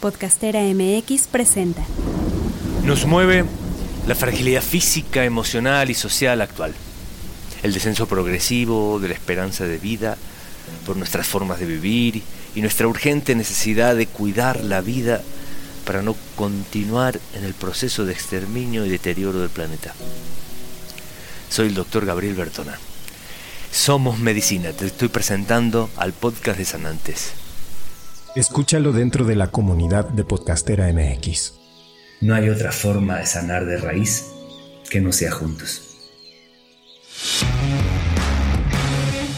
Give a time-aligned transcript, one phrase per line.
[0.00, 1.82] Podcastera MX presenta.
[2.84, 3.44] Nos mueve
[4.06, 6.72] la fragilidad física, emocional y social actual.
[7.62, 10.16] El descenso progresivo de la esperanza de vida
[10.86, 12.22] por nuestras formas de vivir
[12.54, 15.20] y nuestra urgente necesidad de cuidar la vida
[15.84, 19.94] para no continuar en el proceso de exterminio y deterioro del planeta.
[21.50, 22.78] Soy el doctor Gabriel Bertona.
[23.70, 27.32] Somos Medicina, te estoy presentando al podcast de Sanantes.
[28.36, 31.54] Escúchalo dentro de la comunidad de Podcastera MX.
[32.20, 34.26] No hay otra forma de sanar de raíz
[34.88, 35.82] que no sea juntos.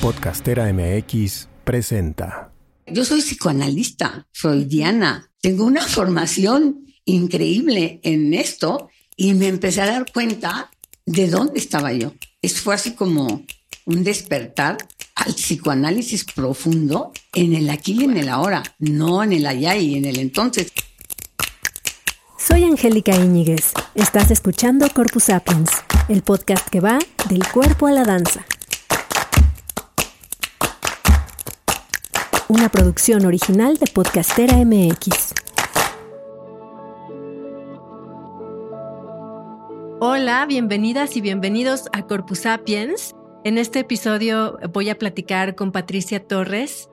[0.02, 2.52] Podcastera MX presenta.
[2.86, 5.30] Yo soy psicoanalista, soy Diana.
[5.40, 10.70] Tengo una formación increíble en esto y me empecé a dar cuenta
[11.06, 12.12] de dónde estaba yo.
[12.42, 13.42] Es fue así como
[13.86, 14.76] un despertar
[15.26, 19.96] al psicoanálisis profundo en el aquí y en el ahora, no en el allá y
[19.96, 20.72] en el entonces.
[22.38, 23.72] Soy Angélica Íñiguez.
[23.94, 25.70] Estás escuchando Corpus Sapiens,
[26.08, 28.44] el podcast que va del cuerpo a la danza.
[32.48, 35.34] Una producción original de Podcastera MX.
[40.00, 43.14] Hola, bienvenidas y bienvenidos a Corpus Sapiens.
[43.44, 46.88] En este episodio voy a platicar con Patricia Torres,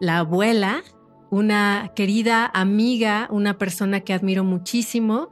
[0.00, 0.82] la abuela,
[1.30, 5.28] una querida amiga, una persona que admiro muchísimo.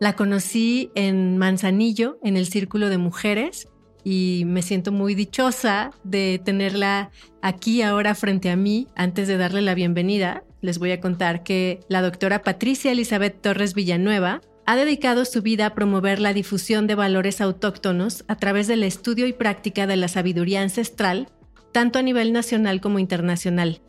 [0.00, 3.68] La conocí en Manzanillo, en el Círculo de Mujeres,
[4.02, 7.10] y me siento muy dichosa de tenerla
[7.42, 8.86] aquí ahora frente a mí.
[8.96, 13.74] Antes de darle la bienvenida, les voy a contar que la doctora Patricia Elizabeth Torres
[13.74, 18.84] Villanueva ha dedicado su vida a promover la difusión de valores autóctonos a través del
[18.84, 21.30] estudio y práctica de la sabiduría ancestral,
[21.72, 23.80] tanto a nivel nacional como internacional.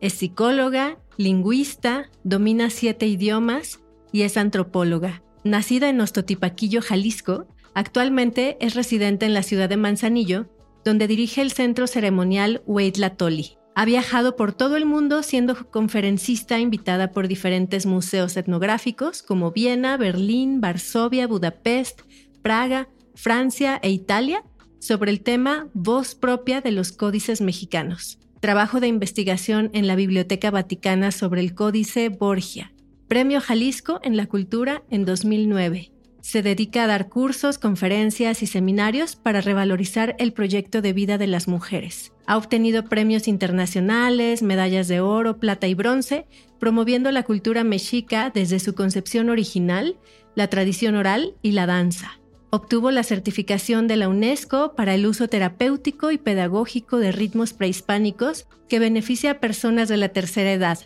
[0.00, 3.80] Es psicóloga, lingüista, domina siete idiomas
[4.10, 5.22] y es antropóloga.
[5.44, 10.46] Nacida en Ostotipaquillo, Jalisco, actualmente es residente en la ciudad de Manzanillo,
[10.82, 13.58] donde dirige el centro ceremonial Hueytlatoli.
[13.74, 19.96] Ha viajado por todo el mundo siendo conferencista invitada por diferentes museos etnográficos como Viena,
[19.96, 22.02] Berlín, Varsovia, Budapest,
[22.42, 24.44] Praga, Francia e Italia
[24.78, 28.18] sobre el tema Voz propia de los códices mexicanos.
[28.40, 32.72] Trabajo de investigación en la Biblioteca Vaticana sobre el Códice Borgia.
[33.08, 35.91] Premio Jalisco en la Cultura en 2009.
[36.22, 41.26] Se dedica a dar cursos, conferencias y seminarios para revalorizar el proyecto de vida de
[41.26, 42.12] las mujeres.
[42.26, 46.26] Ha obtenido premios internacionales, medallas de oro, plata y bronce,
[46.60, 49.98] promoviendo la cultura mexica desde su concepción original,
[50.36, 52.20] la tradición oral y la danza.
[52.50, 58.46] Obtuvo la certificación de la UNESCO para el uso terapéutico y pedagógico de ritmos prehispánicos
[58.68, 60.78] que beneficia a personas de la tercera edad,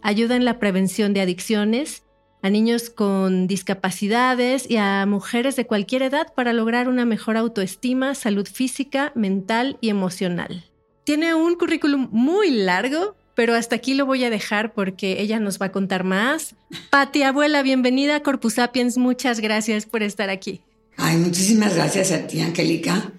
[0.00, 2.04] ayuda en la prevención de adicciones,
[2.42, 8.14] a niños con discapacidades y a mujeres de cualquier edad para lograr una mejor autoestima,
[8.14, 10.64] salud física, mental y emocional.
[11.04, 15.60] Tiene un currículum muy largo, pero hasta aquí lo voy a dejar porque ella nos
[15.60, 16.54] va a contar más.
[16.90, 18.98] Pati, abuela, bienvenida a Corpus Sapiens.
[18.98, 20.60] Muchas gracias por estar aquí.
[20.96, 23.12] Ay, muchísimas gracias a ti, Angélica.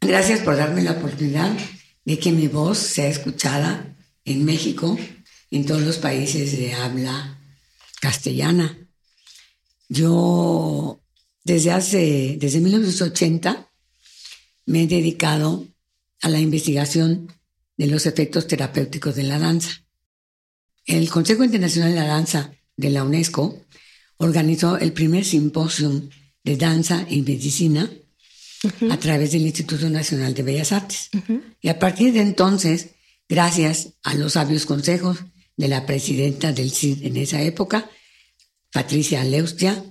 [0.00, 1.50] Gracias por darme la oportunidad
[2.04, 4.96] de que mi voz sea escuchada en México,
[5.50, 7.33] en todos los países de habla
[8.04, 8.76] castellana.
[9.88, 11.00] Yo
[11.42, 13.70] desde hace, desde 1980,
[14.66, 15.66] me he dedicado
[16.20, 17.32] a la investigación
[17.78, 19.70] de los efectos terapéuticos de la danza.
[20.84, 23.64] El Consejo Internacional de la Danza de la UNESCO
[24.18, 26.02] organizó el primer simposio
[26.44, 27.90] de danza y medicina
[28.90, 31.08] a través del Instituto Nacional de Bellas Artes.
[31.62, 32.90] Y a partir de entonces,
[33.30, 35.24] gracias a los sabios consejos
[35.56, 37.88] de la presidenta del CID en esa época,
[38.72, 39.84] Patricia Leustia,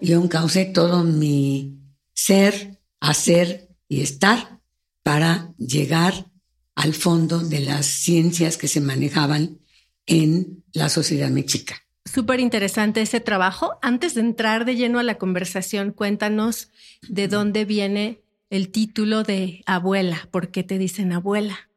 [0.00, 1.80] yo encaucé todo mi
[2.14, 4.60] ser, hacer y estar
[5.02, 6.30] para llegar
[6.76, 9.58] al fondo de las ciencias que se manejaban
[10.06, 11.82] en la sociedad mexica.
[12.04, 13.78] Súper interesante ese trabajo.
[13.82, 16.70] Antes de entrar de lleno a la conversación, cuéntanos
[17.08, 20.28] de dónde viene el título de abuela.
[20.30, 21.68] ¿Por qué te dicen abuela?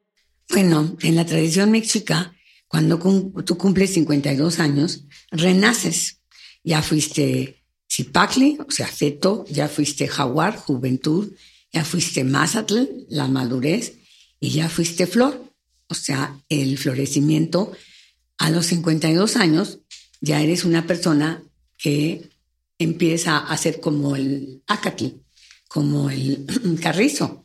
[0.50, 2.34] Bueno, en la tradición mexica,
[2.72, 2.98] cuando
[3.44, 6.22] tú cumples 52 años, renaces.
[6.64, 11.34] Ya fuiste Zipacli, o sea, feto, ya fuiste jaguar, juventud,
[11.74, 13.96] ya fuiste mazatl, la madurez,
[14.40, 15.54] y ya fuiste flor,
[15.88, 17.74] o sea, el florecimiento.
[18.38, 19.80] A los 52 años
[20.22, 21.44] ya eres una persona
[21.78, 22.30] que
[22.80, 25.08] empieza a ser como el acatl,
[25.68, 26.46] como el
[26.82, 27.44] carrizo.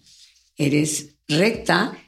[0.56, 1.98] Eres recta,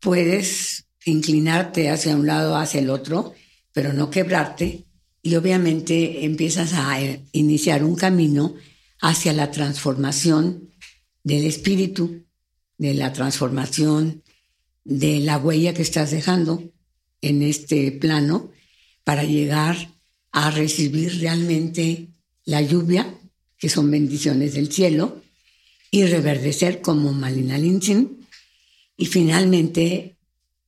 [0.00, 3.34] puedes inclinarte hacia un lado, hacia el otro,
[3.72, 4.84] pero no quebrarte.
[5.22, 8.54] Y obviamente empiezas a eh, iniciar un camino
[9.00, 10.70] hacia la transformación
[11.22, 12.24] del espíritu,
[12.78, 14.22] de la transformación
[14.84, 16.62] de la huella que estás dejando
[17.20, 18.50] en este plano
[19.02, 19.90] para llegar
[20.32, 22.08] a recibir realmente
[22.44, 23.18] la lluvia,
[23.56, 25.22] que son bendiciones del cielo,
[25.90, 28.26] y reverdecer como Malina Lynching,
[28.96, 30.13] y finalmente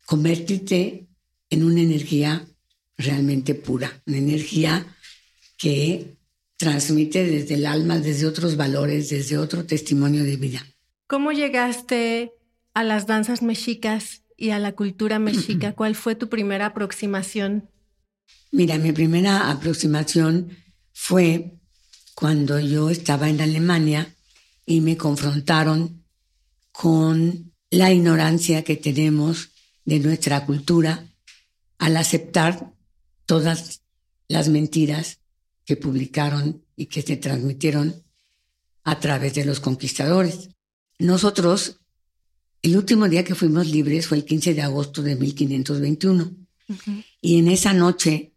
[0.06, 1.08] convertirte
[1.50, 2.46] en una energía
[2.96, 4.86] realmente pura, una energía
[5.58, 6.16] que
[6.56, 10.64] transmite desde el alma, desde otros valores, desde otro testimonio de vida.
[11.06, 12.32] ¿Cómo llegaste
[12.72, 15.72] a las danzas mexicas y a la cultura mexica?
[15.76, 17.68] ¿Cuál fue tu primera aproximación?
[18.52, 20.50] Mira, mi primera aproximación
[20.92, 21.58] fue
[22.14, 24.14] cuando yo estaba en Alemania
[24.64, 26.04] y me confrontaron
[26.72, 29.50] con la ignorancia que tenemos
[29.86, 31.08] de nuestra cultura
[31.78, 32.74] al aceptar
[33.24, 33.82] todas
[34.28, 35.20] las mentiras
[35.64, 38.02] que publicaron y que se transmitieron
[38.84, 40.50] a través de los conquistadores.
[40.98, 41.80] Nosotros,
[42.62, 46.36] el último día que fuimos libres fue el 15 de agosto de 1521.
[47.20, 48.32] Y en esa noche,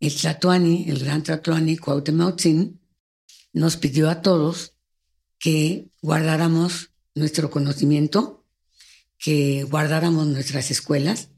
[0.00, 2.40] el Tlatuani, el gran Tlatuani Cuauhtémoc
[3.52, 4.74] nos pidió a todos
[5.38, 8.43] que guardáramos nuestro conocimiento,
[9.24, 11.30] que guardáramos nuestras escuelas,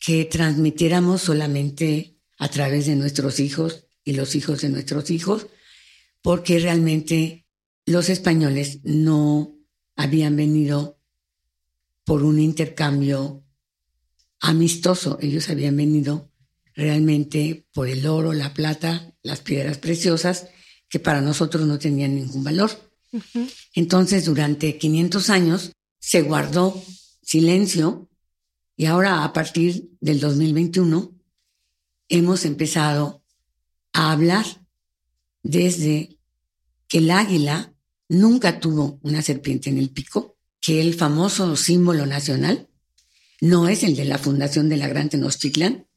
[0.00, 5.46] que transmitiéramos solamente a través de nuestros hijos y los hijos de nuestros hijos,
[6.22, 7.46] porque realmente
[7.86, 9.56] los españoles no
[9.94, 10.98] habían venido
[12.02, 13.44] por un intercambio
[14.40, 16.32] amistoso, ellos habían venido
[16.74, 20.48] realmente por el oro, la plata, las piedras preciosas,
[20.88, 22.72] que para nosotros no tenían ningún valor.
[23.72, 25.72] Entonces, durante 500 años
[26.08, 26.82] se guardó
[27.20, 28.08] silencio
[28.78, 31.14] y ahora a partir del 2021
[32.08, 33.22] hemos empezado
[33.92, 34.46] a hablar
[35.42, 36.18] desde
[36.88, 37.74] que el águila
[38.08, 42.70] nunca tuvo una serpiente en el pico, que el famoso símbolo nacional
[43.42, 45.88] no es el de la fundación de la Gran Tenochtitlan,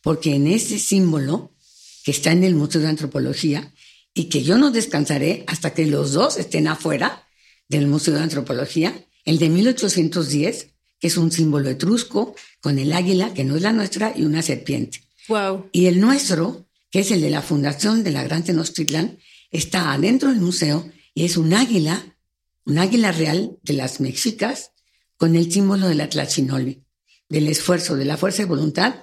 [0.00, 1.56] porque en ese símbolo
[2.04, 3.74] que está en el Museo de Antropología
[4.14, 7.26] y que yo no descansaré hasta que los dos estén afuera
[7.68, 10.68] del Museo de Antropología, el de 1810,
[10.98, 14.40] que es un símbolo etrusco con el águila, que no es la nuestra, y una
[14.40, 15.02] serpiente.
[15.28, 15.68] Wow.
[15.72, 19.18] Y el nuestro, que es el de la fundación de la Gran Tenochtitlan,
[19.50, 22.16] está adentro del museo y es un águila,
[22.64, 24.70] un águila real de las mexicas
[25.16, 26.84] con el símbolo de la tlachinoli,
[27.28, 29.02] del esfuerzo, de la fuerza de voluntad,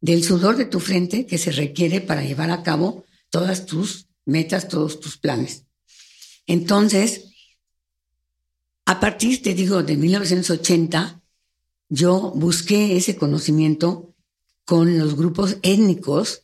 [0.00, 4.68] del sudor de tu frente que se requiere para llevar a cabo todas tus metas,
[4.68, 5.64] todos tus planes.
[6.46, 7.30] Entonces,
[8.86, 11.20] a partir, te digo, de 1980,
[11.88, 14.14] yo busqué ese conocimiento
[14.64, 16.42] con los grupos étnicos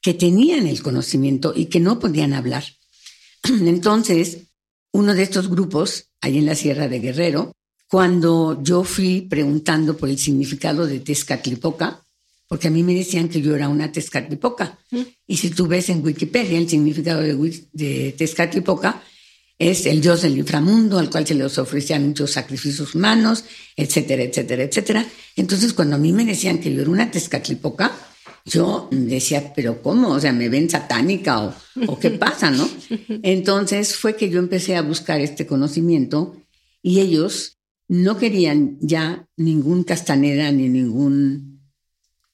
[0.00, 2.64] que tenían el conocimiento y que no podían hablar.
[3.44, 4.48] Entonces,
[4.92, 7.52] uno de estos grupos, ahí en la Sierra de Guerrero,
[7.88, 12.02] cuando yo fui preguntando por el significado de Tezcatlipoca,
[12.48, 14.78] porque a mí me decían que yo era una Tezcatlipoca.
[15.26, 19.02] Y si tú ves en Wikipedia el significado de, de Tezcatlipoca,
[19.58, 23.44] es el dios del inframundo al cual se les ofrecían muchos sacrificios humanos,
[23.76, 25.06] etcétera, etcétera, etcétera.
[25.36, 27.92] Entonces, cuando a mí me decían que yo era una Tezcatlipoca,
[28.44, 30.10] yo decía, pero ¿cómo?
[30.10, 31.54] O sea, ¿me ven satánica o,
[31.86, 32.68] o qué pasa, no?
[33.22, 36.36] Entonces fue que yo empecé a buscar este conocimiento
[36.82, 41.58] y ellos no querían ya ningún Castaneda ni ningún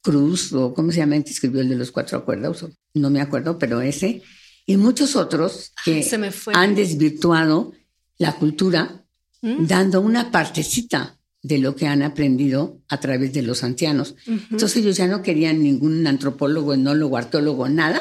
[0.04, 3.80] Cruz o cómo se llama, escribió el de los cuatro acuerdos, no me acuerdo, pero
[3.80, 4.20] ese,
[4.66, 6.06] y muchos otros que
[6.54, 7.72] han desvirtuado
[8.18, 9.04] la cultura
[9.42, 9.66] ¿Mm?
[9.66, 14.14] dando una partecita de lo que han aprendido a través de los ancianos.
[14.26, 18.00] Entonces ellos ya no querían ningún antropólogo, enólogo, arqueólogo, nada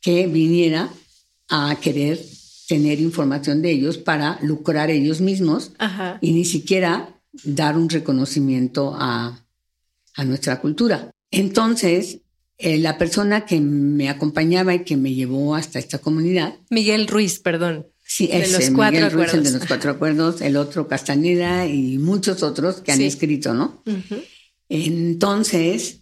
[0.00, 0.88] que viniera
[1.48, 2.20] a querer
[2.68, 5.72] tener información de ellos para lucrar ellos mismos
[6.20, 9.44] y ni siquiera dar un reconocimiento a,
[10.14, 11.10] a nuestra cultura.
[11.32, 12.20] Entonces,
[12.60, 16.56] eh, la persona que me acompañaba y que me llevó hasta esta comunidad.
[16.70, 17.86] Miguel Ruiz, perdón.
[18.04, 21.98] Sí, de los cuatro Miguel Ruiz, el de los cuatro acuerdos, el otro Castaneda y
[21.98, 23.84] muchos otros que han escrito, ¿no?
[24.68, 26.00] Entonces,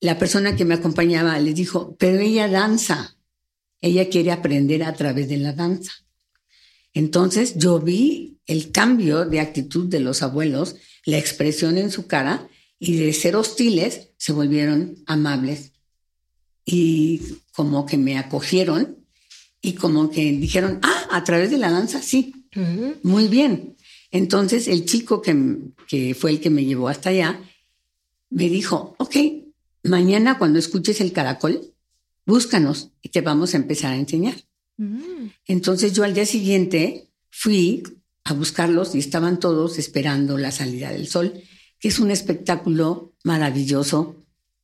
[0.00, 3.16] la persona que me acompañaba les dijo, pero ella danza,
[3.80, 5.92] ella quiere aprender a través de la danza.
[6.92, 12.48] Entonces yo vi el cambio de actitud de los abuelos, la expresión en su cara
[12.86, 15.72] y de ser hostiles se volvieron amables
[16.66, 17.22] y
[17.52, 18.98] como que me acogieron
[19.62, 22.46] y como que dijeron, ah, a través de la danza, sí,
[23.02, 23.76] muy bien.
[24.10, 25.56] Entonces el chico que,
[25.88, 27.40] que, fue el que me llevó hasta allá
[28.28, 29.16] me dijo, ok,
[29.84, 31.72] mañana cuando escuches el caracol,
[32.26, 34.36] búscanos y te vamos a empezar a enseñar.
[34.76, 35.28] Mm.
[35.46, 37.82] Entonces yo al día siguiente fui
[38.24, 41.32] a buscarlos y estaban todos esperando la salida del sol,
[41.88, 44.16] es un espectáculo maravilloso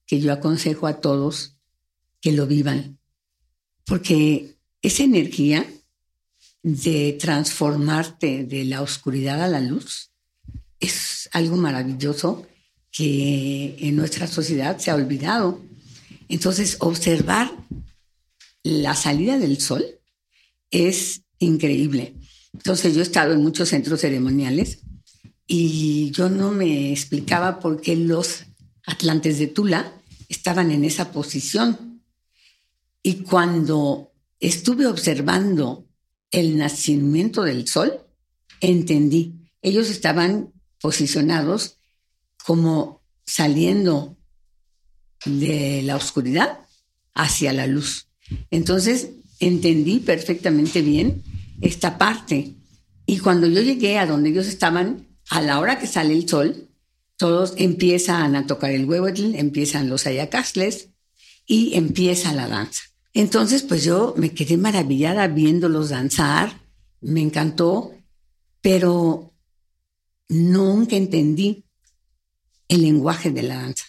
[0.06, 1.56] que yo aconsejo a todos
[2.20, 2.98] que lo vivan,
[3.84, 5.66] porque esa energía
[6.62, 10.10] de transformarte de la oscuridad a la luz
[10.78, 12.46] es algo maravilloso
[12.90, 15.62] que en nuestra sociedad se ha olvidado.
[16.28, 17.52] Entonces, observar
[18.62, 19.84] la salida del sol
[20.70, 22.14] es increíble.
[22.52, 24.80] Entonces, yo he estado en muchos centros ceremoniales
[25.52, 28.45] y yo no me explicaba por qué los
[28.87, 29.92] atlantes de Tula
[30.28, 32.04] estaban en esa posición.
[33.02, 35.88] Y cuando estuve observando
[36.30, 38.00] el nacimiento del sol,
[38.61, 39.50] entendí.
[39.61, 41.78] Ellos estaban posicionados
[42.47, 44.16] como saliendo
[45.25, 46.61] de la oscuridad
[47.12, 48.07] hacia la luz.
[48.52, 51.25] Entonces entendí perfectamente bien
[51.61, 52.54] esta parte.
[53.04, 56.68] Y cuando yo llegué a donde ellos estaban, a la hora que sale el sol,
[57.16, 60.88] todos empiezan a tocar el huehuetl, empiezan los ayacasles
[61.46, 62.82] y empieza la danza.
[63.14, 66.60] Entonces, pues yo me quedé maravillada viéndolos danzar,
[67.00, 67.94] me encantó,
[68.60, 69.32] pero
[70.28, 71.64] nunca entendí
[72.68, 73.84] el lenguaje de la danza.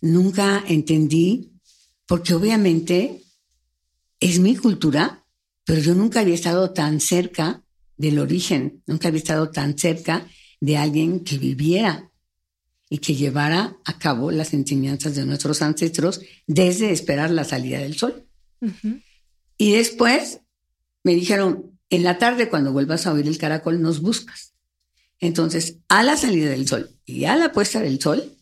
[0.00, 1.52] Nunca entendí,
[2.06, 3.22] porque obviamente
[4.18, 5.24] es mi cultura,
[5.64, 7.62] pero yo nunca había estado tan cerca
[7.96, 10.26] del origen, nunca había estado tan cerca
[10.60, 12.10] de alguien que viviera
[12.88, 17.96] y que llevara a cabo las enseñanzas de nuestros ancestros desde esperar la salida del
[17.96, 18.26] sol.
[19.56, 20.40] Y después
[21.04, 24.54] me dijeron, en la tarde cuando vuelvas a oír el caracol nos buscas.
[25.18, 28.36] Entonces, a la salida del sol y a la puesta del sol,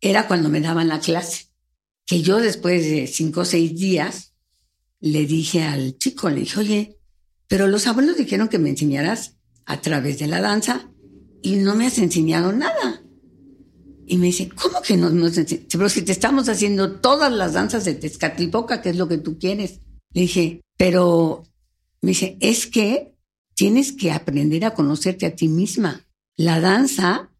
[0.00, 1.46] era cuando me daban la clase.
[2.04, 4.34] Que yo después de cinco o seis días
[5.00, 6.98] le dije al chico, le dije, oye,
[7.46, 10.90] pero los abuelos dijeron que me enseñaras a través de la danza
[11.48, 13.02] y no me has enseñado nada.
[14.06, 15.66] Y me dice, ¿cómo que no nos enseñas?
[15.70, 19.38] Pero si te estamos haciendo todas las danzas de Tezcatlipoca, que es lo que tú
[19.38, 19.80] quieres.
[20.12, 21.44] Le dije, pero
[22.02, 23.14] me dice, es que
[23.54, 26.06] tienes que aprender a conocerte a ti misma.
[26.36, 27.30] La danza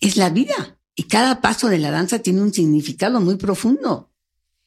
[0.00, 4.12] es la vida y cada paso de la danza tiene un significado muy profundo.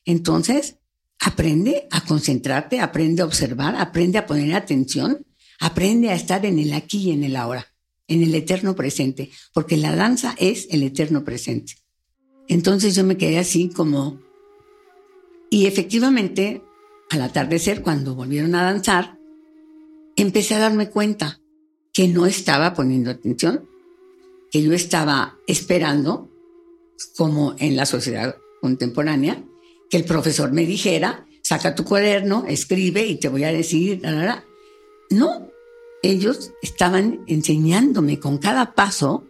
[0.03, 0.77] Entonces,
[1.19, 5.27] aprende a concentrarte, aprende a observar, aprende a poner atención,
[5.59, 7.67] aprende a estar en el aquí y en el ahora,
[8.09, 11.75] en el eterno presente, porque la danza es el eterno presente.
[12.47, 14.19] Entonces yo me quedé así como...
[15.51, 16.61] Y efectivamente,
[17.09, 19.17] al atardecer, cuando volvieron a danzar,
[20.15, 21.39] empecé a darme cuenta
[21.93, 23.67] que no estaba poniendo atención,
[24.51, 26.29] que yo estaba esperando,
[27.15, 29.43] como en la sociedad contemporánea,
[29.89, 34.11] que el profesor me dijera, saca tu cuaderno, escribe y te voy a decir, la,
[34.11, 34.45] la, la.
[35.09, 35.48] no,
[36.01, 39.25] ellos estaban enseñándome con cada paso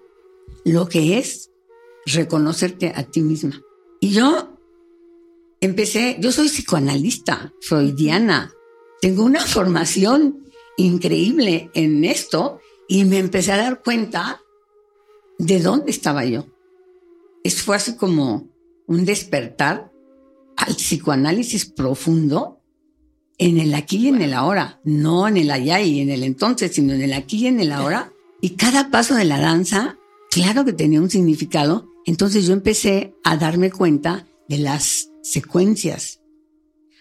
[0.63, 1.51] lo que es
[2.05, 3.61] reconocerte a ti misma.
[3.99, 4.57] Y yo
[5.61, 8.53] empecé, yo soy psicoanalista, freudiana,
[9.01, 10.45] tengo una formación
[10.77, 14.41] increíble en esto y me empecé a dar cuenta
[15.37, 16.45] de dónde estaba yo.
[17.43, 18.49] Es fue así como
[18.87, 19.91] un despertar
[20.57, 22.58] al psicoanálisis profundo
[23.39, 26.75] en el aquí y en el ahora, no en el allá y en el entonces,
[26.75, 28.11] sino en el aquí y en el ahora.
[28.41, 29.97] Y cada paso de la danza,
[30.29, 31.89] claro que tenía un significado.
[32.05, 36.21] Entonces yo empecé a darme cuenta de las secuencias.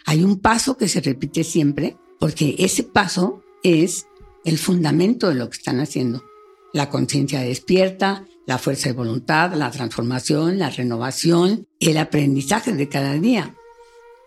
[0.07, 4.07] Hay un paso que se repite siempre, porque ese paso es
[4.45, 6.23] el fundamento de lo que están haciendo.
[6.73, 13.15] La conciencia despierta, la fuerza de voluntad, la transformación, la renovación el aprendizaje de cada
[13.15, 13.55] día.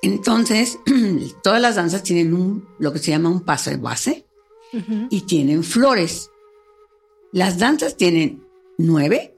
[0.01, 0.79] Entonces,
[1.43, 4.25] todas las danzas tienen un, lo que se llama un paso de base
[5.10, 6.29] y tienen flores.
[7.34, 8.43] Las danzas tienen
[8.77, 9.36] nueve,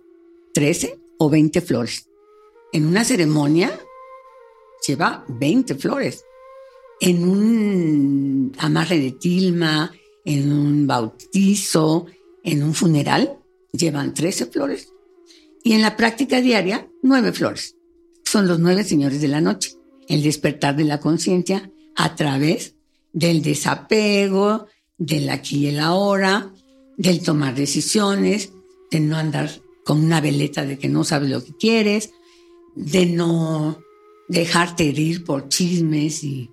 [0.53, 2.07] trece o veinte flores.
[2.71, 3.71] En una ceremonia
[4.87, 6.25] lleva 20 flores.
[6.99, 9.91] En un amarre de tilma,
[10.25, 12.05] en un bautizo,
[12.43, 13.39] en un funeral,
[13.71, 14.93] llevan 13 flores.
[15.63, 17.75] Y en la práctica diaria, nueve flores.
[18.23, 19.77] Son los nueve señores de la noche.
[20.07, 22.75] El despertar de la conciencia a través
[23.13, 24.67] del desapego,
[24.97, 26.51] del aquí y el ahora,
[26.97, 28.51] del tomar decisiones,
[28.91, 29.49] de no andar
[29.85, 32.11] con una veleta de que no sabes lo que quieres,
[32.75, 33.79] de no
[34.27, 36.49] dejarte herir por chismes y,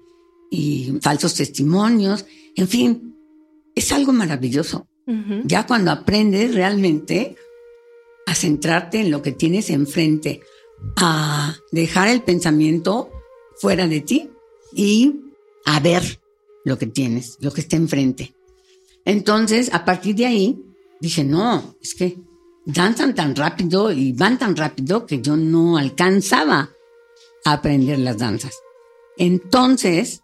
[0.51, 2.27] y falsos testimonios.
[2.57, 3.17] En fin,
[3.75, 4.87] es algo maravilloso.
[5.45, 7.35] Ya cuando aprendes realmente
[8.27, 10.41] a centrarte en lo que tienes enfrente,
[10.97, 13.11] a dejar el pensamiento
[13.61, 14.31] fuera de ti
[14.73, 15.21] y
[15.67, 16.21] a ver
[16.65, 18.35] lo que tienes, lo que está enfrente.
[19.05, 20.63] Entonces, a partir de ahí,
[21.01, 22.19] dije, no, es que
[22.65, 26.71] danzan tan rápido y van tan rápido que yo no alcanzaba
[27.45, 28.59] a aprender las danzas.
[29.17, 30.23] Entonces,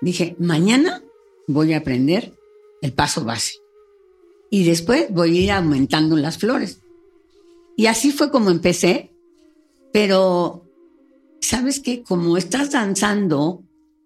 [0.00, 1.02] dije, mañana
[1.46, 2.32] voy a aprender
[2.80, 3.58] el paso base.
[4.50, 6.80] Y después voy a ir aumentando las flores.
[7.76, 9.12] Y así fue como empecé,
[9.92, 10.69] pero
[11.40, 13.64] sabes que como estás danzando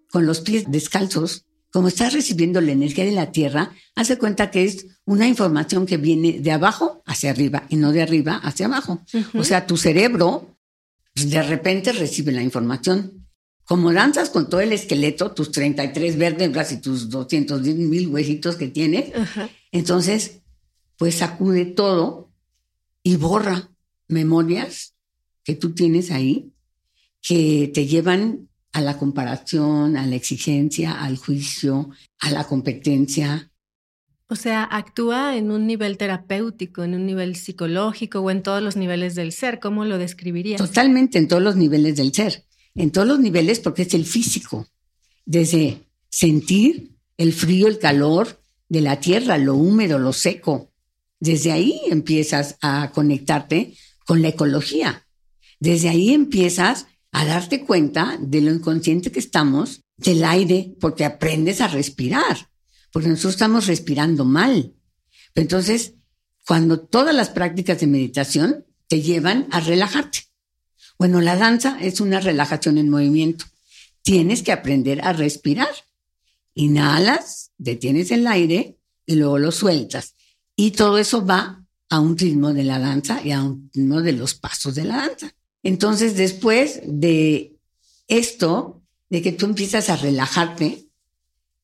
[0.09, 4.63] con los pies descalzos, como estás recibiendo la energía de la tierra, hace cuenta que
[4.63, 9.01] es una información que viene de abajo hacia arriba y no de arriba hacia abajo.
[9.33, 10.57] O sea, tu cerebro
[11.13, 13.27] pues, de repente recibe la información.
[13.65, 18.67] Como danzas con todo el esqueleto, tus 33 vértebras y tus 210 mil huesitos que
[18.67, 19.11] tienes,
[19.71, 20.43] entonces,
[20.97, 22.31] pues sacude todo
[23.03, 23.69] y borra
[24.07, 24.95] memorias
[25.43, 26.53] que tú tienes ahí
[27.27, 31.89] que te llevan a la comparación, a la exigencia, al juicio,
[32.19, 33.51] a la competencia.
[34.27, 38.75] O sea, actúa en un nivel terapéutico, en un nivel psicológico o en todos los
[38.75, 39.59] niveles del ser.
[39.59, 40.61] ¿Cómo lo describirías?
[40.61, 42.43] Totalmente, en todos los niveles del ser.
[42.75, 44.67] En todos los niveles porque es el físico.
[45.25, 45.79] Desde
[46.09, 48.39] sentir el frío, el calor
[48.69, 50.71] de la tierra, lo húmedo, lo seco.
[51.19, 53.73] Desde ahí empiezas a conectarte
[54.05, 55.07] con la ecología.
[55.59, 61.61] Desde ahí empiezas a darte cuenta de lo inconsciente que estamos del aire, porque aprendes
[61.61, 62.49] a respirar,
[62.91, 64.73] porque nosotros estamos respirando mal.
[65.33, 65.93] Entonces,
[66.45, 70.23] cuando todas las prácticas de meditación te llevan a relajarte.
[70.99, 73.45] Bueno, la danza es una relajación en movimiento.
[74.01, 75.69] Tienes que aprender a respirar.
[76.53, 80.15] Inhalas, detienes el aire y luego lo sueltas.
[80.57, 84.11] Y todo eso va a un ritmo de la danza y a un ritmo de
[84.11, 85.33] los pasos de la danza.
[85.65, 87.57] Entonces, después de
[88.07, 90.85] esto, de que tú empiezas a relajarte,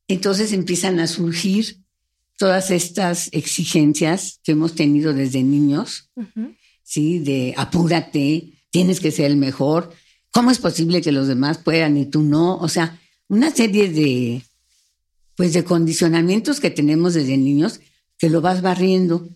[0.07, 1.77] entonces empiezan a surgir
[2.35, 6.09] todas estas exigencias que hemos tenido desde niños,
[6.81, 7.19] ¿sí?
[7.19, 9.93] De apúrate, tienes que ser el mejor,
[10.31, 12.57] ¿cómo es posible que los demás puedan y tú no?
[12.57, 14.41] O sea, una serie de,
[15.35, 17.81] pues, de condicionamientos que tenemos desde niños
[18.17, 19.29] que lo vas barriendo.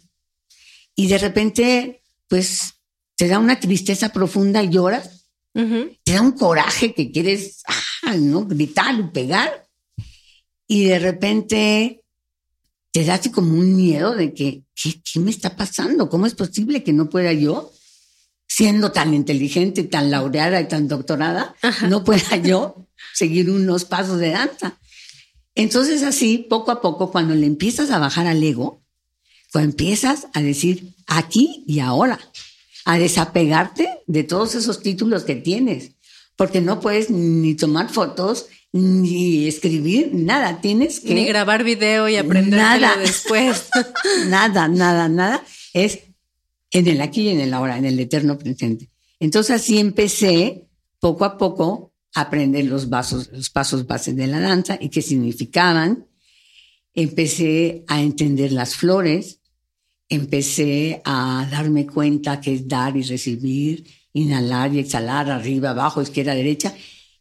[0.95, 2.74] Y de repente, pues,
[3.15, 7.63] te da una tristeza profunda y lloras, te da un coraje que quieres
[8.03, 8.45] ah, ¿no?
[8.45, 9.67] gritar y pegar,
[10.67, 12.03] y de repente
[12.91, 16.09] te da así como un miedo de que, ¿qué, me está pasando?
[16.09, 17.71] ¿Cómo es posible que no pueda yo,
[18.47, 21.55] siendo tan inteligente, tan laureada y tan doctorada,
[21.89, 24.77] no pueda yo seguir unos pasos de danza?
[25.55, 28.81] Entonces así, poco a poco, cuando le empiezas a bajar al ego,
[29.51, 32.19] cuando empiezas a decir aquí y ahora,
[32.85, 35.91] a desapegarte de todos esos títulos que tienes,
[36.35, 41.15] porque no puedes ni tomar fotos, ni escribir, nada, tienes que...
[41.15, 43.69] Ni grabar video y aprender nada después.
[44.27, 45.43] nada, nada, nada.
[45.73, 45.99] Es
[46.71, 48.89] en el aquí y en el ahora, en el eterno presente.
[49.19, 50.67] Entonces así empecé
[50.99, 55.01] poco a poco a aprender los, vasos, los pasos bases de la danza y qué
[55.01, 56.07] significaban.
[56.93, 59.39] Empecé a entender las flores,
[60.09, 66.35] empecé a darme cuenta que es dar y recibir, inhalar y exhalar, arriba, abajo, izquierda,
[66.35, 66.73] derecha.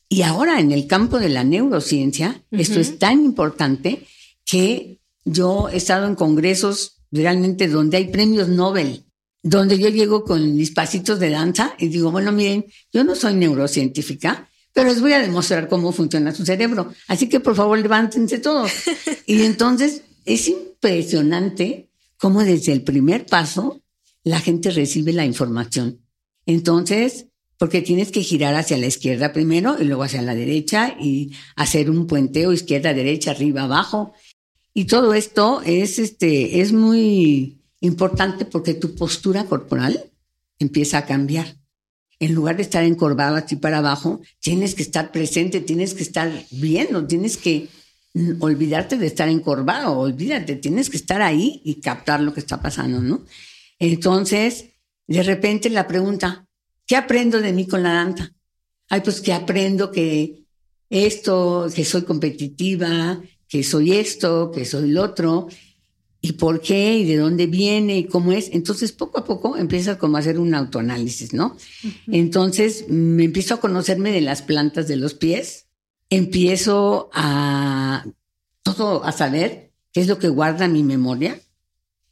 [0.09, 4.07] Y ahora en el campo de la neurociencia, esto es tan importante
[4.45, 9.05] que yo he estado en congresos realmente donde hay premios Nobel,
[9.43, 13.35] donde yo llego con mis pasitos de danza y digo, bueno, miren, yo no soy
[13.35, 16.93] neurocientífica, pero les voy a demostrar cómo funciona su cerebro.
[17.09, 18.71] Así que por favor levántense todos.
[19.27, 21.89] y entonces es impresionante
[22.25, 23.83] cómo desde el primer paso
[24.23, 26.01] la gente recibe la información.
[26.47, 27.27] Entonces,
[27.59, 31.91] porque tienes que girar hacia la izquierda primero y luego hacia la derecha y hacer
[31.91, 34.15] un puenteo izquierda, derecha, arriba, abajo.
[34.73, 40.11] Y todo esto es, este, es muy importante porque tu postura corporal
[40.59, 41.59] empieza a cambiar.
[42.21, 46.33] En lugar de estar encorvado así para abajo, tienes que estar presente, tienes que estar
[46.51, 47.69] viendo, tienes que
[48.39, 53.01] olvidarte de estar encorvado, olvídate, tienes que estar ahí y captar lo que está pasando,
[53.01, 53.25] ¿no?
[53.79, 54.67] Entonces,
[55.07, 56.47] de repente la pregunta,
[56.87, 58.33] ¿qué aprendo de mí con la danza?
[58.89, 60.45] Ay, pues que aprendo que
[60.91, 65.49] esto, que soy competitiva, que soy esto, que soy lo otro,
[66.21, 68.49] y por qué, y de dónde viene, y cómo es.
[68.53, 71.57] Entonces, poco a poco empiezas como a hacer un autoanálisis, ¿no?
[72.07, 75.64] Entonces, me empiezo a conocerme de las plantas de los pies,
[76.17, 78.05] empiezo a
[78.63, 81.41] todo a saber qué es lo que guarda mi memoria,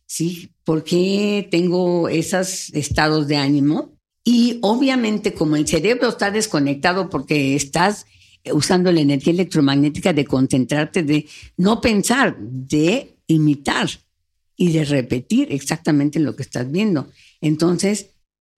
[0.07, 0.51] ¿sí?
[0.65, 3.93] ¿Por qué tengo esos estados de ánimo?
[4.25, 8.07] Y obviamente como el cerebro está desconectado porque estás
[8.53, 13.89] usando la energía electromagnética de concentrarte, de no pensar, de imitar
[14.57, 17.11] y de repetir exactamente lo que estás viendo.
[17.41, 18.11] Entonces,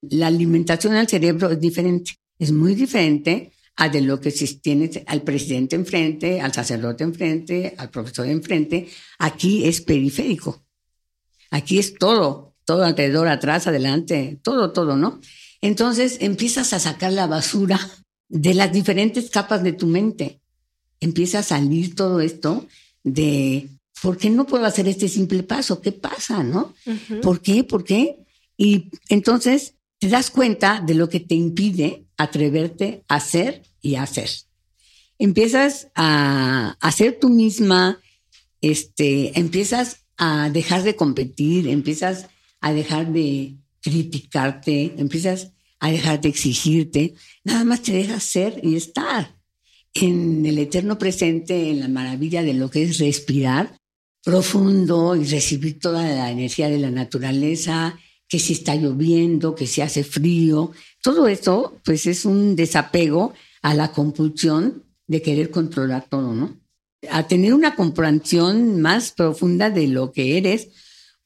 [0.03, 5.01] la alimentación al cerebro es diferente, es muy diferente a de lo que si tienes
[5.07, 8.89] al presidente enfrente, al sacerdote enfrente, al profesor enfrente.
[9.19, 10.65] Aquí es periférico.
[11.51, 15.21] Aquí es todo, todo alrededor, atrás, adelante, todo, todo, ¿no?
[15.61, 17.81] Entonces empiezas a sacar la basura
[18.29, 20.41] de las diferentes capas de tu mente.
[21.01, 22.67] Empieza a salir todo esto
[23.03, 23.69] de,
[24.03, 25.81] ¿por qué no puedo hacer este simple paso?
[25.81, 26.75] ¿Qué pasa, no?
[27.23, 27.65] ¿Por qué?
[27.65, 28.19] ¿Por qué?
[28.57, 34.03] Y entonces te das cuenta de lo que te impide atreverte a hacer y a
[34.03, 34.31] hacer.
[35.19, 38.01] Empiezas a hacer tú misma,
[38.61, 42.29] este, empiezas a dejar de competir, empiezas
[42.61, 48.77] a dejar de criticarte, empiezas a dejar de exigirte, nada más te dejas ser y
[48.77, 49.37] estar
[49.93, 53.79] en el eterno presente, en la maravilla de lo que es respirar
[54.25, 57.99] profundo y recibir toda la energía de la naturaleza,
[58.35, 63.75] que si está lloviendo, que si hace frío, todo eso pues es un desapego a
[63.75, 66.61] la compulsión de querer controlar todo, ¿no?
[67.11, 70.71] A tener una comprensión más profunda de lo que eres,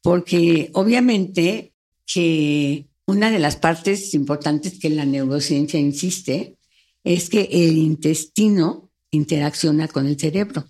[0.03, 1.73] porque obviamente
[2.05, 6.59] que una de las partes importantes que la neurociencia insiste
[7.05, 10.69] es que el intestino interacciona con el cerebro.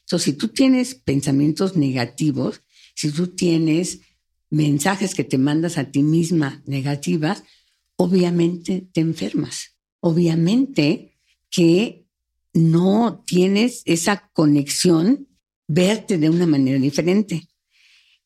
[0.00, 2.60] Entonces, si tú tienes pensamientos negativos,
[2.94, 4.00] si tú tienes
[4.50, 7.44] mensajes que te mandas a ti misma negativas,
[7.96, 9.76] obviamente te enfermas.
[10.00, 11.18] Obviamente
[11.50, 12.06] que
[12.52, 15.28] no tienes esa conexión,
[15.66, 17.48] verte de una manera diferente.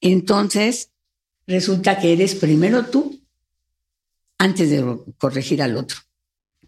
[0.01, 0.91] Entonces,
[1.47, 3.21] resulta que eres primero tú
[4.39, 5.99] antes de corregir al otro.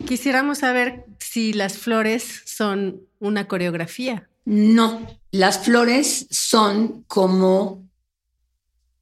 [0.07, 4.29] Quisiéramos saber si las flores son una coreografía.
[4.45, 7.84] No, las flores son como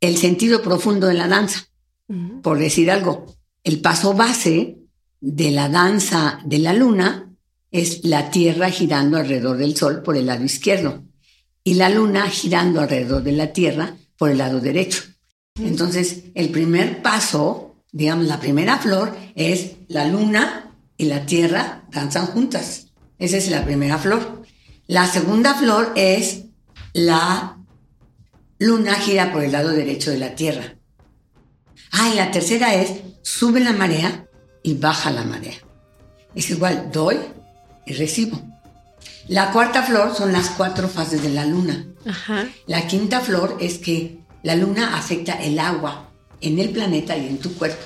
[0.02, 1.68] el sentido profundo de la danza,
[2.42, 3.24] por decir algo.
[3.64, 4.76] El paso base
[5.20, 7.32] de la danza de la luna
[7.70, 11.02] es la Tierra girando alrededor del Sol por el lado izquierdo
[11.64, 15.04] y la luna girando alrededor de la Tierra por el lado derecho.
[15.54, 22.26] Entonces, el primer paso digamos, la primera flor es la luna y la tierra danzan
[22.26, 22.88] juntas.
[23.18, 24.42] Esa es la primera flor.
[24.86, 26.46] La segunda flor es
[26.94, 27.58] la
[28.62, 30.76] luna gira por el lado derecho de la tierra.
[31.90, 34.26] Ah, y la tercera es sube la marea
[34.62, 35.54] y baja la marea.
[36.34, 37.18] Es igual, doy
[37.86, 38.40] y recibo.
[39.28, 41.86] La cuarta flor son las cuatro fases de la luna.
[42.66, 47.38] La quinta flor es que la luna afecta el agua, en el planeta y en
[47.38, 47.82] tu cuerpo.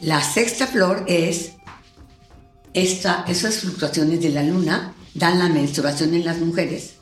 [0.00, 1.52] La sexta flor es
[2.72, 6.99] esta, esas fluctuaciones de la luna dan la menstruación en las mujeres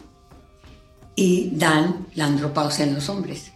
[1.19, 3.51] y dan la andropausia en los hombres.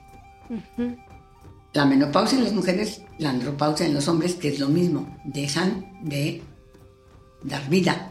[1.72, 5.86] La menopausia en las mujeres, la andropausia en los hombres, que es lo mismo, dejan
[6.02, 6.42] de
[7.44, 8.10] dar vida,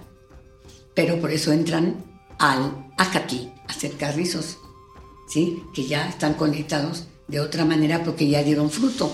[0.96, 1.98] pero por eso entran
[2.40, 4.58] al acatl, a hacer carrizos,
[5.28, 5.62] ¿sí?
[5.74, 9.14] que ya están conectados de otra manera porque ya dieron fruto.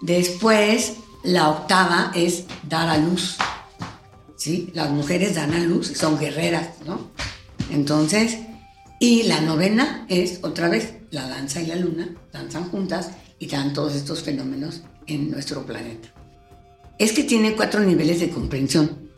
[0.00, 0.94] Después,
[1.24, 3.36] la octava es dar a luz.
[4.36, 4.70] ¿sí?
[4.72, 7.10] Las mujeres dan a luz, son guerreras, ¿no?
[7.70, 8.38] Entonces,
[8.98, 13.72] y la novena es otra vez la danza y la luna, danzan juntas y dan
[13.72, 16.08] todos estos fenómenos en nuestro planeta.
[16.98, 19.10] Es que tiene cuatro niveles de comprensión.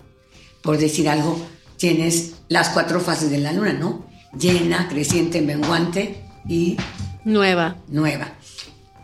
[0.62, 1.40] Por decir algo,
[1.76, 4.06] tienes las cuatro fases de la luna, ¿no?
[4.38, 6.76] Llena, creciente, menguante y
[7.24, 7.76] Nueva.
[7.88, 8.32] Nueva.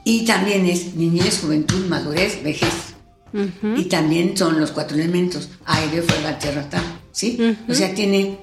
[0.04, 2.94] Y también es niñez, juventud, madurez, vejez.
[3.76, 6.84] Y también son los cuatro elementos, aire, fuego, tierra, tal.
[7.10, 7.56] ¿Sí?
[7.68, 8.38] O sea, tiene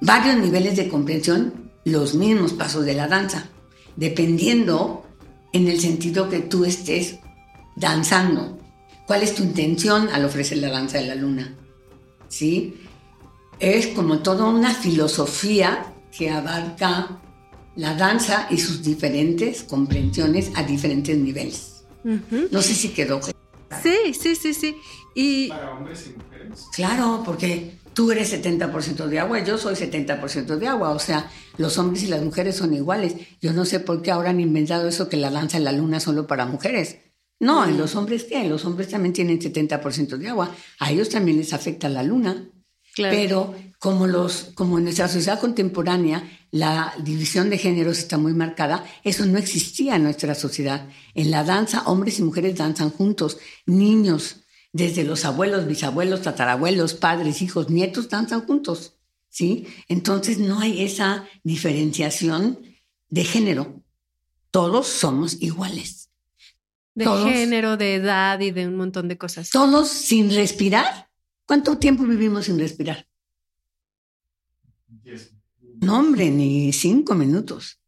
[0.00, 3.48] varios niveles de comprensión, los mismos pasos de la danza,
[3.96, 5.04] dependiendo
[5.52, 7.16] en el sentido que tú estés
[7.76, 8.58] danzando.
[9.06, 11.54] ¿Cuál es tu intención al ofrecer la danza de la luna?
[12.28, 12.74] ¿Sí?
[13.58, 17.20] Es como toda una filosofía que abarca
[17.76, 21.84] la danza y sus diferentes comprensiones a diferentes niveles.
[22.50, 23.20] No sé si quedó.
[23.82, 24.76] Sí, sí, sí, sí.
[25.14, 25.48] Y...
[25.48, 26.66] Para hombres y mujeres.
[26.74, 31.78] Claro, porque tú eres 70% de agua, yo soy 70% de agua, o sea, los
[31.78, 33.16] hombres y las mujeres son iguales.
[33.40, 35.98] Yo no sé por qué ahora han inventado eso que la danza en la luna
[35.98, 36.98] solo para mujeres.
[37.40, 41.38] No, en los hombres qué, los hombres también tienen 70% de agua, a ellos también
[41.38, 42.48] les afecta la luna.
[42.94, 48.84] Pero como, los, como en nuestra sociedad contemporánea la división de géneros está muy marcada,
[49.02, 50.88] eso no existía en nuestra sociedad.
[51.14, 57.42] En la danza, hombres y mujeres danzan juntos, niños, desde los abuelos, bisabuelos, tatarabuelos, padres,
[57.42, 58.98] hijos, nietos, danzan juntos.
[59.28, 59.66] ¿sí?
[59.88, 62.58] Entonces no hay esa diferenciación
[63.08, 63.82] de género.
[64.50, 66.10] Todos somos iguales.
[66.94, 69.50] De género, de edad y de un montón de cosas.
[69.50, 71.08] Todos sin respirar.
[71.46, 73.06] ¿Cuánto tiempo vivimos sin respirar?
[75.80, 77.80] No, hombre, ni cinco minutos.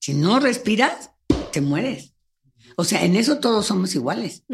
[0.00, 1.12] Si no respiras,
[1.52, 2.12] te mueres.
[2.80, 4.44] O sea, en eso todos somos iguales.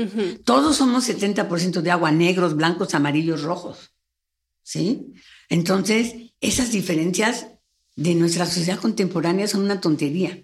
[0.44, 3.92] Todos somos 70% de agua, negros, blancos, amarillos, rojos.
[4.62, 5.12] ¿Sí?
[5.50, 7.48] Entonces, esas diferencias
[7.96, 10.40] de nuestra sociedad contemporánea son una tontería,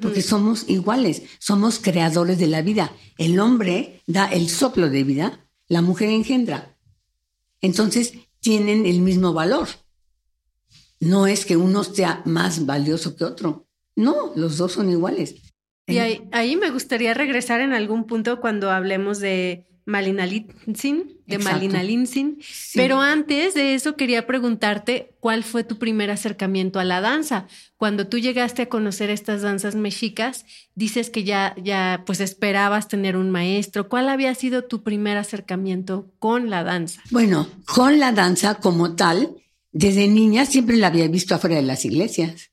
[0.00, 2.92] porque somos iguales, somos creadores de la vida.
[3.18, 6.78] El hombre da el soplo de vida, la mujer engendra.
[7.60, 9.66] Entonces, tienen el mismo valor.
[11.00, 13.66] No es que uno sea más valioso que otro.
[13.96, 15.34] No, los dos son iguales.
[15.86, 21.84] Y ahí, me gustaría regresar en algún punto cuando hablemos de Malina Linsin, de Malina
[21.84, 22.40] Linsin.
[22.74, 27.46] Pero antes de eso quería preguntarte cuál fue tu primer acercamiento a la danza.
[27.76, 30.44] Cuando tú llegaste a conocer estas danzas mexicas,
[30.74, 33.88] dices que ya, ya pues esperabas tener un maestro.
[33.88, 37.00] ¿Cuál había sido tu primer acercamiento con la danza?
[37.12, 39.36] Bueno, con la danza como tal,
[39.70, 42.50] desde niña siempre la había visto afuera de las iglesias.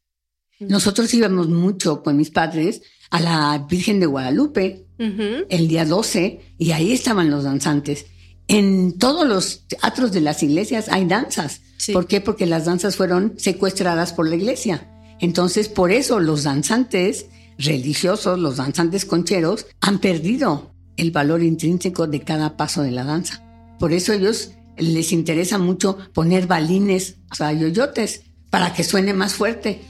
[0.60, 6.72] Nosotros íbamos mucho con mis padres a la Virgen de Guadalupe el día 12 y
[6.72, 8.08] ahí estaban los danzantes.
[8.48, 11.62] En todos los teatros de las iglesias hay danzas.
[11.94, 12.22] ¿Por qué?
[12.22, 14.90] Porque las danzas fueron secuestradas por la iglesia.
[15.20, 17.28] Entonces, por eso los danzantes
[17.60, 23.44] religiosos, los danzantes concheros, han perdido el valor intrínseco de cada paso de la danza.
[23.78, 29.36] Por eso ellos les interesa mucho poner balines, o sea, yoyotes, para que suene más
[29.36, 29.82] fuerte.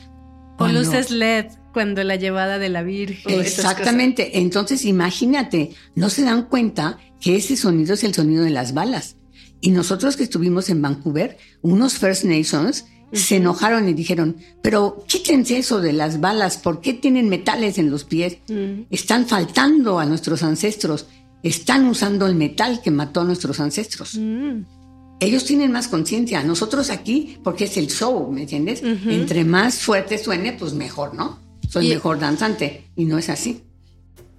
[0.60, 3.40] O luces LED cuando la llevada de la Virgen.
[3.40, 4.40] Exactamente.
[4.40, 9.18] Entonces, imagínate, no se dan cuenta que ese sonido es el sonido de las balas.
[9.60, 15.58] Y nosotros que estuvimos en Vancouver, unos First Nations se enojaron y dijeron, pero quítense
[15.58, 18.40] eso de las balas, ¿por qué tienen metales en los pies?
[18.90, 21.06] Están faltando a nuestros ancestros,
[21.44, 24.20] están usando el metal que mató a nuestros ancestros.
[25.20, 28.82] Ellos tienen más conciencia, nosotros aquí, porque es el show, ¿me entiendes?
[28.84, 31.40] Entre más fuerte suene, pues mejor, ¿no?
[31.74, 33.64] Soy mejor danzante y no es así.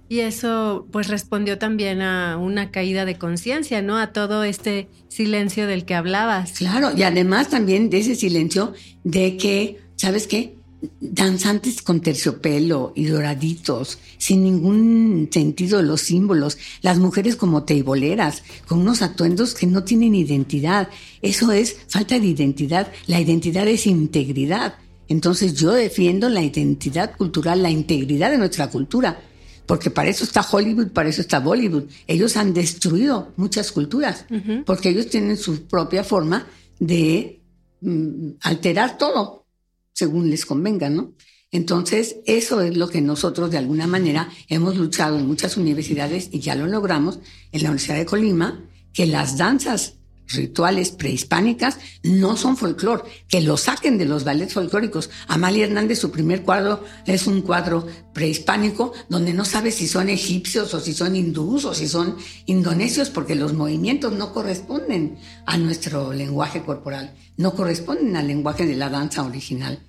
[0.07, 3.97] Y eso pues respondió también a una caída de conciencia, ¿no?
[3.97, 6.53] A todo este silencio del que hablabas.
[6.53, 10.55] Claro, y además también de ese silencio de que, ¿sabes qué?
[11.01, 18.43] Danzantes con terciopelo y doraditos, sin ningún sentido de los símbolos, las mujeres como teiboleras,
[18.67, 20.87] con unos atuendos que no tienen identidad.
[21.21, 22.91] Eso es falta de identidad.
[23.07, 24.75] La identidad es integridad.
[25.07, 29.21] Entonces yo defiendo la identidad cultural, la integridad de nuestra cultura,
[29.65, 31.85] porque para eso está Hollywood, para eso está Bollywood.
[32.07, 34.25] Ellos han destruido muchas culturas,
[34.65, 36.47] porque ellos tienen su propia forma
[36.79, 37.41] de
[37.81, 39.45] mm, alterar todo
[39.93, 41.13] según les convenga, ¿no?
[41.51, 46.41] Entonces, eso es lo que nosotros de alguna manera hemos luchado en muchas universidades y
[46.41, 47.19] ya lo logramos
[47.53, 49.93] en la Universidad de Colima, que las danzas
[50.27, 55.09] rituales prehispánicas no son folclore, que lo saquen de los ballets folclóricos.
[55.27, 60.73] Amalia Hernández, su primer cuadro es un cuadro prehispánico donde no sabe si son egipcios
[60.73, 66.13] o si son hindús o si son indonesios, porque los movimientos no corresponden a nuestro
[66.13, 69.79] lenguaje corporal, no corresponden al lenguaje de la danza original.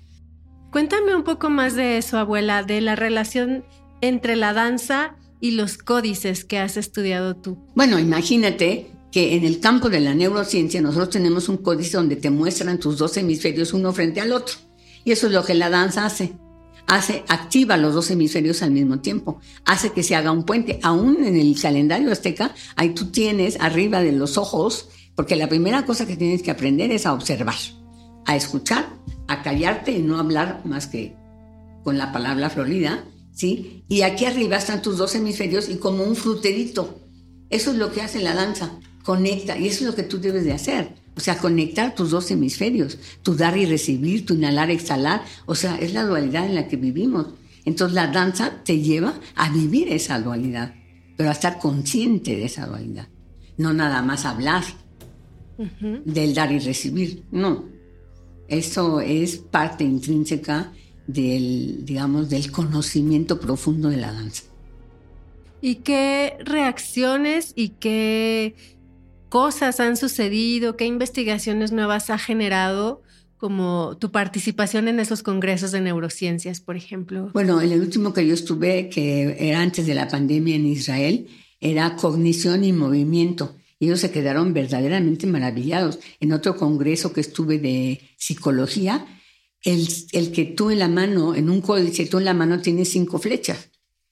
[0.71, 3.63] Cuéntame un poco más de eso, abuela, de la relación
[4.01, 7.57] entre la danza y los códices que has estudiado tú.
[7.75, 12.29] Bueno, imagínate que en el campo de la neurociencia nosotros tenemos un códice donde te
[12.29, 14.57] muestran tus dos hemisferios uno frente al otro.
[15.03, 16.33] Y eso es lo que la danza hace.
[16.85, 19.39] Hace, activa los dos hemisferios al mismo tiempo.
[19.65, 20.79] Hace que se haga un puente.
[20.83, 25.83] Aún en el calendario azteca, ahí tú tienes arriba de los ojos, porque la primera
[25.83, 27.57] cosa que tienes que aprender es a observar,
[28.27, 28.87] a escuchar,
[29.27, 31.15] a callarte y no hablar más que
[31.83, 33.03] con la palabra florida,
[33.33, 33.83] ¿sí?
[33.89, 36.99] Y aquí arriba están tus dos hemisferios y como un fruterito.
[37.49, 40.43] Eso es lo que hace la danza conecta, y eso es lo que tú debes
[40.43, 40.89] de hacer.
[41.15, 45.23] O sea, conectar tus dos hemisferios, tu dar y recibir, tu inhalar, exhalar.
[45.45, 47.27] O sea, es la dualidad en la que vivimos.
[47.63, 50.75] Entonces la danza te lleva a vivir esa dualidad,
[51.15, 53.07] pero a estar consciente de esa dualidad.
[53.55, 54.65] No nada más hablar
[56.03, 57.63] del dar y recibir, no.
[58.49, 60.73] Eso es parte intrínseca
[61.07, 64.43] del, digamos, del conocimiento profundo de la danza.
[65.61, 68.76] ¿Y qué reacciones y qué
[69.37, 70.75] cosas han sucedido?
[70.77, 73.03] ¿Qué investigaciones nuevas ha generado
[73.37, 77.29] como tu participación en esos congresos de neurociencias, por ejemplo?
[77.35, 81.27] Bueno, el último que yo estuve, que era antes de la pandemia en Israel,
[81.59, 83.55] era cognición y movimiento.
[83.79, 85.99] Ellos se quedaron verdaderamente maravillados.
[86.19, 89.05] En otro congreso que estuve de psicología,
[89.61, 92.89] el, el que tú en la mano, en un códice, tú en la mano tienes
[92.89, 93.69] cinco flechas,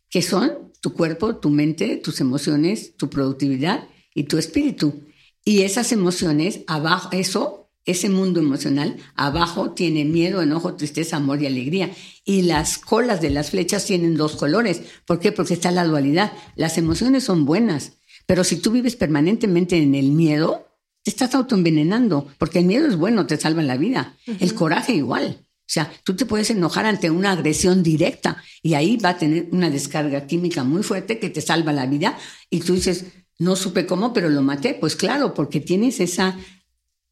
[0.07, 5.01] que son tu cuerpo, tu mente, tus emociones, tu productividad y tu espíritu.
[5.45, 11.45] Y esas emociones, abajo, eso ese mundo emocional, abajo tiene miedo, enojo, tristeza, amor y
[11.45, 11.91] alegría.
[12.23, 14.81] Y las colas de las flechas tienen dos colores.
[15.05, 15.31] ¿Por qué?
[15.31, 16.33] Porque está la dualidad.
[16.55, 17.93] Las emociones son buenas,
[18.25, 20.67] pero si tú vives permanentemente en el miedo,
[21.03, 24.17] te estás autoenvenenando, porque el miedo es bueno, te salva la vida.
[24.39, 25.41] El coraje igual.
[25.41, 29.47] O sea, tú te puedes enojar ante una agresión directa y ahí va a tener
[29.51, 32.17] una descarga química muy fuerte que te salva la vida
[32.49, 33.05] y tú dices,
[33.39, 34.73] no supe cómo, pero lo maté.
[34.73, 36.37] Pues claro, porque tienes esa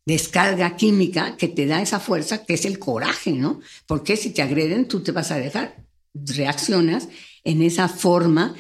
[0.05, 3.61] descarga química que te da esa fuerza que es el coraje, ¿no?
[3.87, 5.77] Porque si te agreden, tú te vas a dejar,
[6.13, 7.07] reaccionas
[7.43, 8.55] en esa forma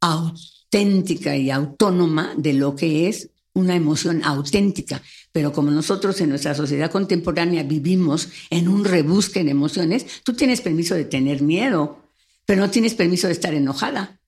[0.00, 5.02] auténtica y autónoma de lo que es una emoción auténtica.
[5.30, 10.60] Pero como nosotros en nuestra sociedad contemporánea vivimos en un rebusque de emociones, tú tienes
[10.60, 11.98] permiso de tener miedo,
[12.46, 14.21] pero no tienes permiso de estar enojada.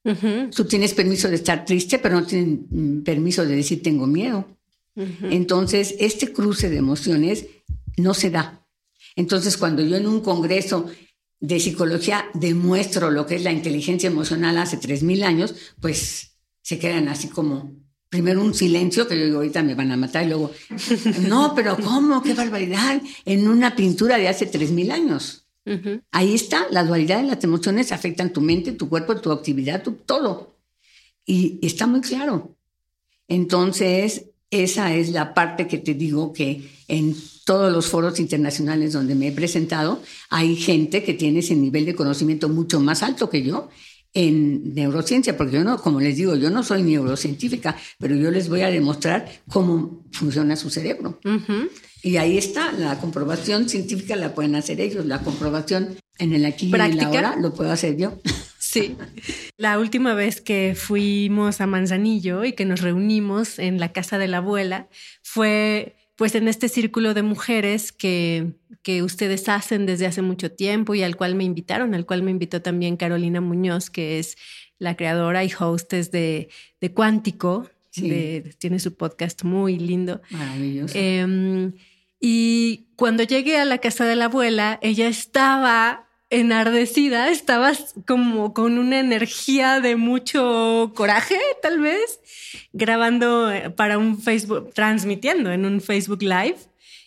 [0.54, 4.46] Tú tienes permiso de estar triste, pero no tienes mm, permiso de decir tengo miedo.
[4.96, 7.46] Entonces, este cruce de emociones
[7.96, 8.64] no se da.
[9.16, 10.86] Entonces, cuando yo en un congreso
[11.40, 17.08] de psicología demuestro lo que es la inteligencia emocional hace 3.000 años, pues se quedan
[17.08, 17.72] así como,
[18.08, 20.52] primero un silencio, que yo digo, ahorita me van a matar, y luego,
[21.28, 22.22] no, pero ¿cómo?
[22.22, 23.02] ¡Qué barbaridad!
[23.24, 25.43] En una pintura de hace 3.000 años.
[26.12, 29.92] Ahí está, la dualidad de las emociones afectan tu mente, tu cuerpo, tu actividad, tu,
[29.92, 30.56] todo.
[31.24, 32.56] Y está muy claro.
[33.28, 39.14] Entonces, esa es la parte que te digo que en todos los foros internacionales donde
[39.14, 43.42] me he presentado hay gente que tiene ese nivel de conocimiento mucho más alto que
[43.42, 43.68] yo
[44.12, 48.48] en neurociencia, porque yo no, como les digo, yo no soy neurocientífica, pero yo les
[48.48, 51.18] voy a demostrar cómo funciona su cerebro.
[52.04, 56.66] Y ahí está, la comprobación científica la pueden hacer ellos, la comprobación en el aquí
[56.66, 58.20] y en la ahora lo puedo hacer yo.
[58.58, 58.96] Sí.
[59.56, 64.26] La última vez que fuimos a Manzanillo y que nos reunimos en la casa de
[64.26, 64.88] la abuela
[65.22, 70.96] fue pues en este círculo de mujeres que, que ustedes hacen desde hace mucho tiempo
[70.96, 74.36] y al cual me invitaron, al cual me invitó también Carolina Muñoz, que es
[74.78, 76.48] la creadora y hostess de,
[76.80, 77.70] de Cuántico.
[77.92, 80.20] tiene su podcast muy lindo.
[80.30, 80.98] Maravilloso.
[80.98, 81.74] Em,
[82.26, 88.78] y cuando llegué a la casa de la abuela, ella estaba enardecida, estabas como con
[88.78, 92.20] una energía de mucho coraje, tal vez,
[92.72, 96.56] grabando eh, para un Facebook, transmitiendo en un Facebook Live.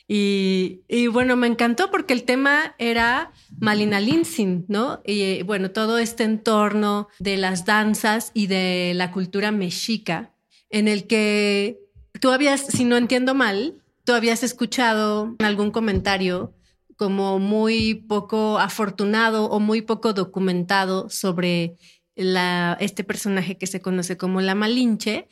[0.07, 5.01] Y, bueno, me encantó porque el tema era Malina Linsin, ¿no?
[5.03, 10.29] Y bueno, todo este entorno de las danzas y de la cultura mexica,
[10.69, 11.79] en el que
[12.21, 16.53] tú habías, si no entiendo mal, tú habías escuchado algún comentario
[16.95, 21.75] como muy poco afortunado o muy poco documentado sobre
[22.15, 25.27] la, este personaje que se conoce como la Malinche,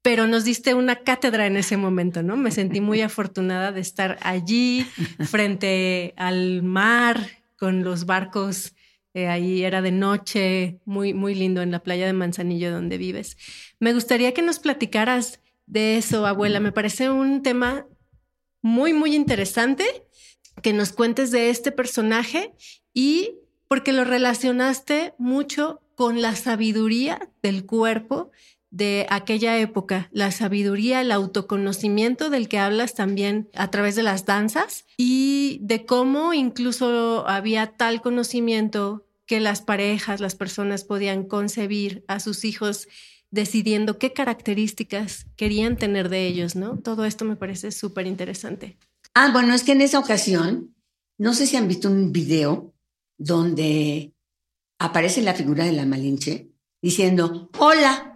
[0.00, 2.36] pero nos diste una cátedra en ese momento, ¿no?
[2.36, 4.86] Me sentí muy afortunada de estar allí
[5.24, 8.76] frente al mar con los barcos.
[9.12, 13.36] Eh, ahí era de noche, muy, muy lindo en la playa de Manzanillo donde vives.
[13.80, 16.60] Me gustaría que nos platicaras de eso, abuela.
[16.60, 17.86] Me parece un tema
[18.62, 19.84] muy, muy interesante
[20.62, 22.52] que nos cuentes de este personaje
[22.92, 23.36] y
[23.68, 28.30] porque lo relacionaste mucho con la sabiduría del cuerpo
[28.70, 34.26] de aquella época, la sabiduría, el autoconocimiento del que hablas también a través de las
[34.26, 42.04] danzas y de cómo incluso había tal conocimiento que las parejas, las personas podían concebir
[42.08, 42.88] a sus hijos
[43.30, 46.78] decidiendo qué características querían tener de ellos, ¿no?
[46.78, 48.78] Todo esto me parece súper interesante.
[49.14, 50.74] Ah, bueno, es que en esa ocasión,
[51.18, 52.74] no sé si han visto un video
[53.18, 54.14] donde
[54.78, 58.14] aparece la figura de la Malinche diciendo, hola.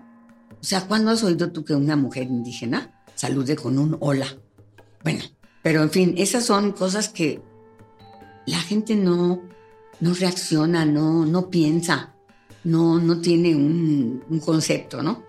[0.61, 4.29] O sea, ¿cuándo has oído tú que una mujer indígena salude con un hola?
[5.03, 5.25] Bueno,
[5.63, 7.43] pero en fin, esas son cosas que
[8.47, 9.43] la gente no,
[10.01, 12.15] no reacciona, no, no piensa,
[12.65, 15.25] no, no tiene un, concepto, ¿no?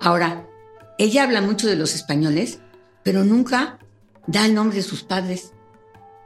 [0.00, 0.46] Ahora,
[0.98, 2.60] ella habla mucho de los españoles,
[3.02, 3.78] pero nunca
[4.26, 5.52] da el nombre de sus padres.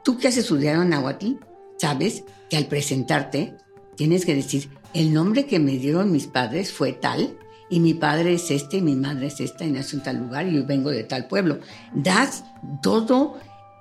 [0.03, 1.33] Tú que has estudiado náhuatl,
[1.77, 3.55] sabes que al presentarte
[3.95, 7.37] tienes que decir, el nombre que me dieron mis padres fue tal
[7.69, 10.47] y mi padre es este y mi madre es esta y nació en tal lugar
[10.47, 11.59] y yo vengo de tal pueblo.
[11.93, 12.43] Das
[12.81, 13.37] todo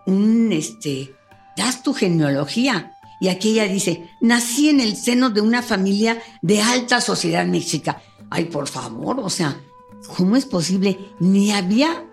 [0.07, 1.15] un, este,
[1.57, 2.98] das tu genealogía.
[3.21, 8.03] Y aquí ella dice, nací en el seno de una familia de alta sociedad mexica.
[8.31, 9.61] Ay, por favor, o sea,
[10.17, 10.99] ¿cómo es posible?
[11.19, 12.05] Ni había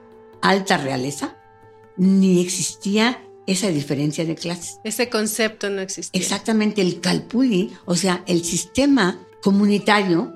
[0.42, 1.38] alta realeza,
[1.98, 4.80] ni existía esa diferencia de clases.
[4.84, 6.20] Ese concepto no existía.
[6.20, 10.34] Exactamente, el calpuli, o sea, el sistema comunitario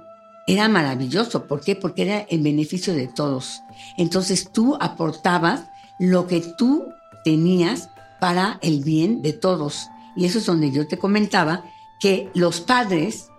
[0.47, 1.47] era maravilloso.
[1.47, 1.75] ¿Por qué?
[1.75, 3.61] Porque era en beneficio de todos.
[3.97, 5.65] Entonces tú aportabas
[5.99, 6.85] lo que tú
[7.23, 7.89] tenías
[8.19, 9.87] para el bien de todos.
[10.19, 11.63] Y eso es donde yo te comentaba
[11.97, 13.29] que los padres,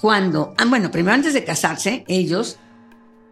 [0.00, 2.58] cuando, ah, bueno, primero antes de casarse, ellos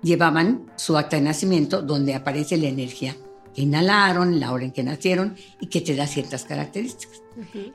[0.03, 3.17] llevaban su acta de nacimiento donde aparece la energía
[3.55, 7.23] que inhalaron, la hora en que nacieron y que te da ciertas características.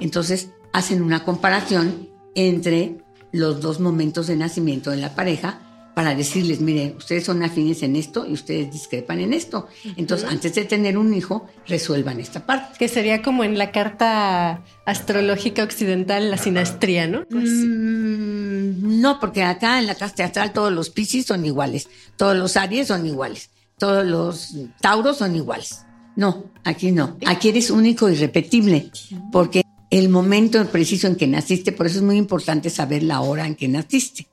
[0.02, 2.98] Entonces hacen una comparación entre
[3.32, 5.62] los dos momentos de nacimiento de la pareja
[5.98, 9.68] para decirles, miren, ustedes son afines en esto y ustedes discrepan en esto.
[9.96, 12.78] Entonces, antes de tener un hijo, resuelvan esta parte.
[12.78, 17.22] Que sería como en la carta astrológica occidental, la sinastría, ¿no?
[17.32, 22.58] Mm, no, porque acá en la carta astral todos los Piscis son iguales, todos los
[22.58, 25.82] Aries son iguales, todos los Tauros son iguales.
[26.16, 27.18] No, aquí no.
[27.26, 28.92] Aquí eres único y repetible,
[29.32, 33.48] porque el momento preciso en que naciste, por eso es muy importante saber la hora
[33.48, 34.28] en que naciste.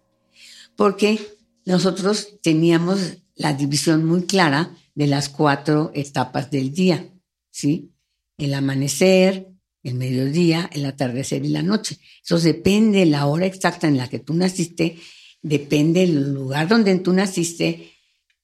[0.76, 1.34] Porque
[1.64, 7.08] nosotros teníamos la división muy clara de las cuatro etapas del día,
[7.50, 7.92] ¿sí?
[8.38, 9.48] El amanecer,
[9.82, 11.98] el mediodía, el atardecer y la noche.
[12.24, 14.98] Eso depende de la hora exacta en la que tú naciste,
[15.42, 17.92] depende del lugar donde tú naciste,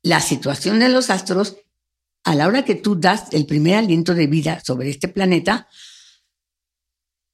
[0.03, 1.57] la situación de los astros.
[2.25, 5.69] A la hora que tú das el primer aliento de vida sobre este planeta,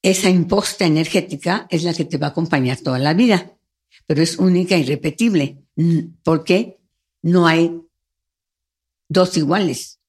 [0.01, 3.59] esa imposta energética es la que te va a acompañar toda la vida,
[4.07, 5.66] pero es única y repetible.
[6.22, 6.79] Porque
[7.22, 7.81] no hay
[9.09, 10.01] dos iguales,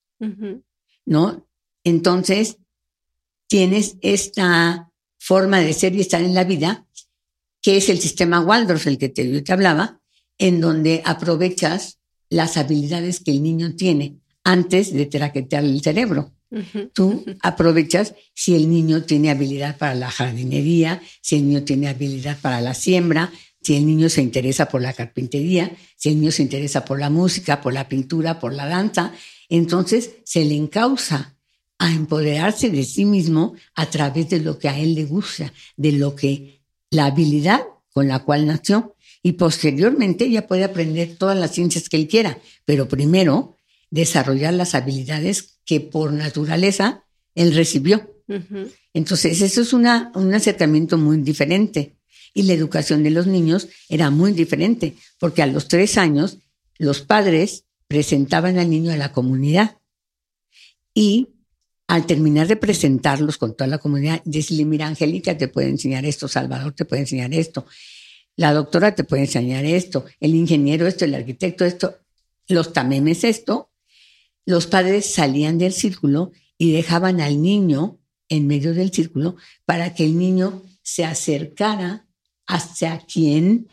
[1.05, 1.47] ¿no?
[1.83, 2.57] Entonces,
[3.47, 6.85] tienes esta forma de ser y estar en la vida,
[7.61, 10.01] que es el sistema Waldorf, el que te, yo te hablaba,
[10.37, 11.99] en donde aprovechas
[12.29, 16.33] las habilidades que el niño tiene antes de traquetearle el cerebro.
[16.93, 22.39] Tú aprovechas si el niño tiene habilidad para la jardinería, si el niño tiene habilidad
[22.39, 23.33] para la siembra,
[23.67, 27.09] si el niño se interesa por la carpintería, si el niño se interesa por la
[27.09, 29.11] música, por la pintura, por la danza,
[29.49, 31.35] entonces se le encausa
[31.77, 35.91] a empoderarse de sí mismo a través de lo que a él le gusta, de
[35.91, 36.61] lo que
[36.91, 37.59] la habilidad
[37.91, 38.95] con la cual nació.
[39.21, 43.57] Y posteriormente ya puede aprender todas las ciencias que él quiera, pero primero
[43.89, 47.03] desarrollar las habilidades que por naturaleza
[47.35, 48.15] él recibió.
[48.93, 51.96] Entonces, eso es una, un acercamiento muy diferente
[52.37, 56.37] y la educación de los niños era muy diferente, porque a los tres años
[56.77, 59.79] los padres presentaban al niño a la comunidad.
[60.93, 61.29] Y
[61.87, 66.27] al terminar de presentarlos con toda la comunidad, decirle, mira, Angélica te puede enseñar esto,
[66.27, 67.65] Salvador te puede enseñar esto,
[68.35, 71.97] la doctora te puede enseñar esto, el ingeniero esto, el arquitecto esto,
[72.49, 73.71] los tamemes esto,
[74.45, 77.97] los padres salían del círculo y dejaban al niño
[78.29, 82.06] en medio del círculo para que el niño se acercara
[82.47, 83.67] hacia quien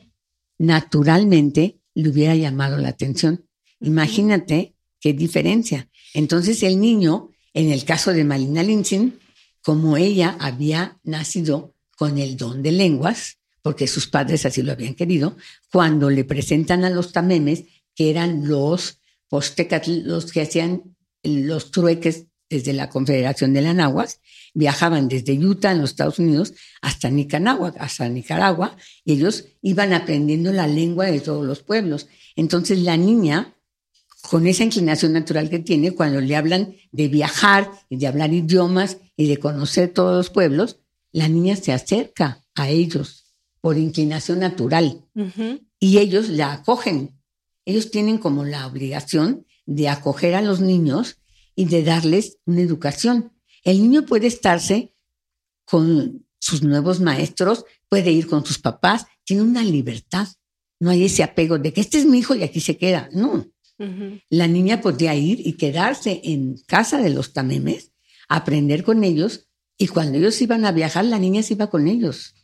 [0.59, 3.47] naturalmente le hubiera llamado la atención.
[3.81, 5.89] Imagínate qué diferencia.
[6.13, 9.19] Entonces el niño, en el caso de Malina Linsin,
[9.63, 14.95] como ella había nacido con el don de lenguas, porque sus padres así lo habían
[14.95, 15.37] querido,
[15.73, 17.65] cuando le presentan a los tamemes,
[17.95, 24.15] que eran los postecas, los que hacían los trueques desde la Confederación de la Náhuatl,
[24.55, 30.53] viajaban desde Utah en los Estados Unidos hasta Nicaragua, hasta Nicaragua, y ellos iban aprendiendo
[30.53, 32.07] la lengua de todos los pueblos.
[32.37, 33.55] Entonces la niña,
[34.31, 38.99] con esa inclinación natural que tiene, cuando le hablan de viajar y de hablar idiomas
[39.17, 40.79] y de conocer todos los pueblos,
[41.11, 45.05] la niña se acerca a ellos por inclinación natural
[45.81, 47.19] y ellos la acogen.
[47.65, 51.17] Ellos tienen como la obligación de acoger a los niños
[51.55, 53.33] y de darles una educación.
[53.63, 54.95] El niño puede estarse
[55.65, 60.29] con sus nuevos maestros, puede ir con sus papás, tiene una libertad.
[60.81, 63.09] No hay ese apego de que este es mi hijo y aquí se queda.
[63.13, 63.47] No.
[64.29, 67.93] La niña podía ir y quedarse en casa de los tamemes,
[68.29, 72.35] aprender con ellos, y cuando ellos iban a viajar, la niña se iba con ellos.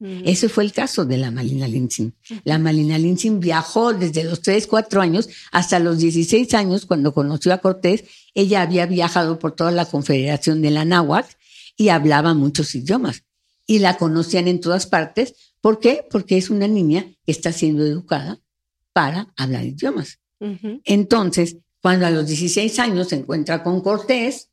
[0.00, 2.14] Ese fue el caso de la Malina Linsin.
[2.44, 7.52] La Malina Linsin viajó desde los 3, 4 años hasta los 16 años cuando conoció
[7.52, 8.04] a Cortés.
[8.32, 11.34] Ella había viajado por toda la Confederación de la Náhuatl
[11.76, 13.24] y hablaba muchos idiomas.
[13.66, 15.34] Y la conocían en todas partes.
[15.60, 16.06] ¿Por qué?
[16.10, 18.40] Porque es una niña que está siendo educada
[18.94, 20.18] para hablar idiomas.
[20.84, 24.48] Entonces, cuando a los 16 años se encuentra con Cortés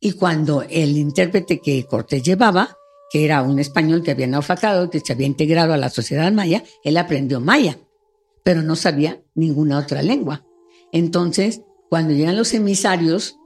[0.00, 2.76] y cuando el intérprete que Cortés llevaba,
[3.24, 6.96] era un español que había naufragado, que se había integrado a la sociedad maya, él
[6.96, 7.78] aprendió maya,
[8.42, 10.44] pero no sabía ninguna otra lengua.
[10.92, 13.38] Entonces, cuando llegan los emisarios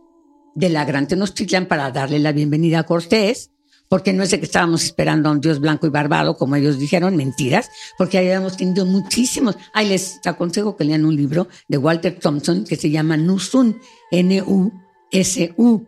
[0.55, 3.51] de la Gran Tenochtitlan para darle la bienvenida a Cortés,
[3.89, 7.16] porque no es que estábamos esperando a un Dios blanco y barbado, como ellos dijeron,
[7.16, 7.68] mentiras,
[7.99, 9.57] porque habíamos tenido muchísimos.
[9.75, 13.81] Ahí les aconsejo que lean un libro de Walter Thompson que se llama Nusun,
[14.12, 15.87] N-U-S-U.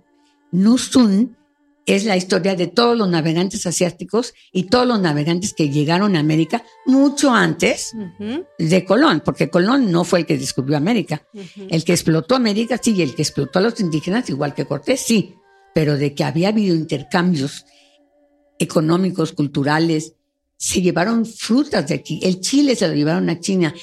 [0.51, 1.37] Nusun
[1.87, 6.20] es la historia de todos los navegantes asiáticos y todos los navegantes que llegaron a
[6.20, 7.93] América mucho antes
[8.59, 11.26] de Colón, porque Colón no fue el que descubrió América.
[11.68, 15.01] El que explotó América, sí, y el que explotó a los indígenas, igual que Cortés,
[15.01, 15.35] sí,
[15.74, 17.64] pero de que había habido intercambios
[18.59, 20.14] económicos, culturales.
[20.57, 22.20] Se llevaron frutas de aquí.
[22.22, 23.74] El chile se lo llevaron a China.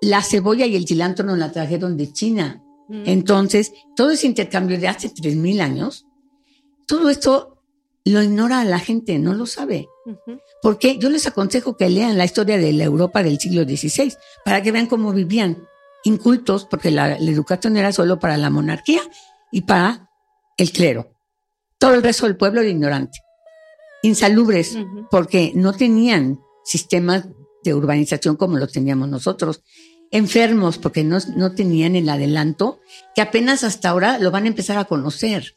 [0.00, 2.62] La cebolla y el cilantro nos la trajeron de China.
[2.90, 6.04] Entonces, todo ese intercambio de hace 3.000 años,
[6.92, 7.56] todo esto
[8.04, 9.88] lo ignora la gente, no lo sabe.
[10.60, 14.12] Porque yo les aconsejo que lean la historia de la Europa del siglo XVI
[14.44, 15.66] para que vean cómo vivían
[16.04, 19.00] incultos, porque la educación era solo para la monarquía
[19.50, 20.10] y para
[20.58, 21.14] el clero.
[21.78, 23.20] Todo el resto del pueblo era ignorante
[24.02, 24.76] insalubres
[25.10, 27.26] porque no tenían sistemas
[27.64, 29.62] de urbanización como los teníamos nosotros.
[30.10, 32.80] Enfermos porque no, no tenían el adelanto
[33.14, 35.56] que apenas hasta ahora lo van a empezar a conocer.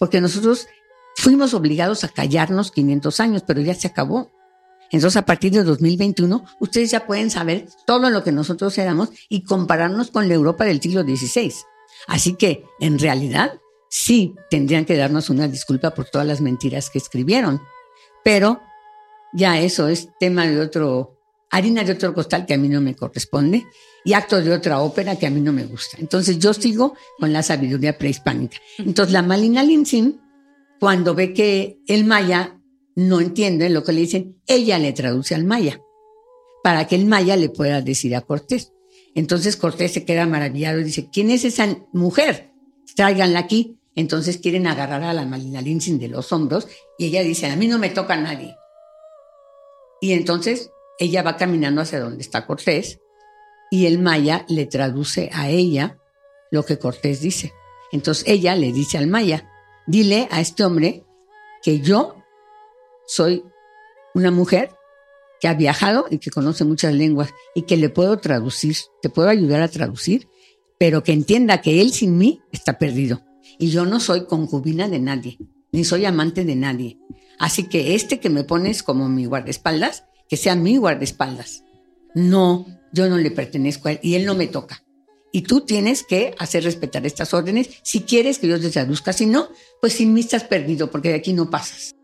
[0.00, 0.66] Porque nosotros
[1.14, 4.32] fuimos obligados a callarnos 500 años, pero ya se acabó.
[4.90, 9.44] Entonces, a partir de 2021, ustedes ya pueden saber todo lo que nosotros éramos y
[9.44, 11.52] compararnos con la Europa del siglo XVI.
[12.08, 16.98] Así que, en realidad, sí tendrían que darnos una disculpa por todas las mentiras que
[16.98, 17.60] escribieron.
[18.24, 18.62] Pero
[19.34, 21.18] ya eso es tema de otro,
[21.50, 23.66] harina de otro costal que a mí no me corresponde
[24.04, 25.96] y acto de otra ópera que a mí no me gusta.
[25.98, 28.58] Entonces yo sigo con la sabiduría prehispánica.
[28.78, 30.20] Entonces la Malina Linsin,
[30.78, 32.58] cuando ve que el maya
[32.96, 35.80] no entiende lo que le dicen, ella le traduce al maya
[36.62, 38.72] para que el maya le pueda decir a Cortés.
[39.14, 42.52] Entonces Cortés se queda maravillado y dice, ¿quién es esa mujer?
[42.96, 43.76] Tráiganla aquí.
[43.96, 47.66] Entonces quieren agarrar a la Malina Linsin de los hombros y ella dice, a mí
[47.66, 48.54] no me toca nadie.
[50.00, 53.00] Y entonces ella va caminando hacia donde está Cortés
[53.70, 55.98] y el maya le traduce a ella
[56.50, 57.52] lo que Cortés dice.
[57.92, 59.48] Entonces ella le dice al maya,
[59.86, 61.04] dile a este hombre
[61.62, 62.16] que yo
[63.06, 63.44] soy
[64.14, 64.70] una mujer
[65.40, 69.28] que ha viajado y que conoce muchas lenguas y que le puedo traducir, te puedo
[69.28, 70.28] ayudar a traducir,
[70.78, 73.22] pero que entienda que él sin mí está perdido.
[73.58, 75.38] Y yo no soy concubina de nadie,
[75.72, 76.98] ni soy amante de nadie.
[77.38, 81.64] Así que este que me pones como mi guardaespaldas, que sea mi guardaespaldas.
[82.14, 84.84] No, yo no le pertenezco a él y él no me toca.
[85.32, 89.12] Y tú tienes que hacer respetar estas órdenes si quieres que yo te traduzca.
[89.12, 89.48] Si no,
[89.80, 91.94] pues sin mí estás perdido porque de aquí no pasas.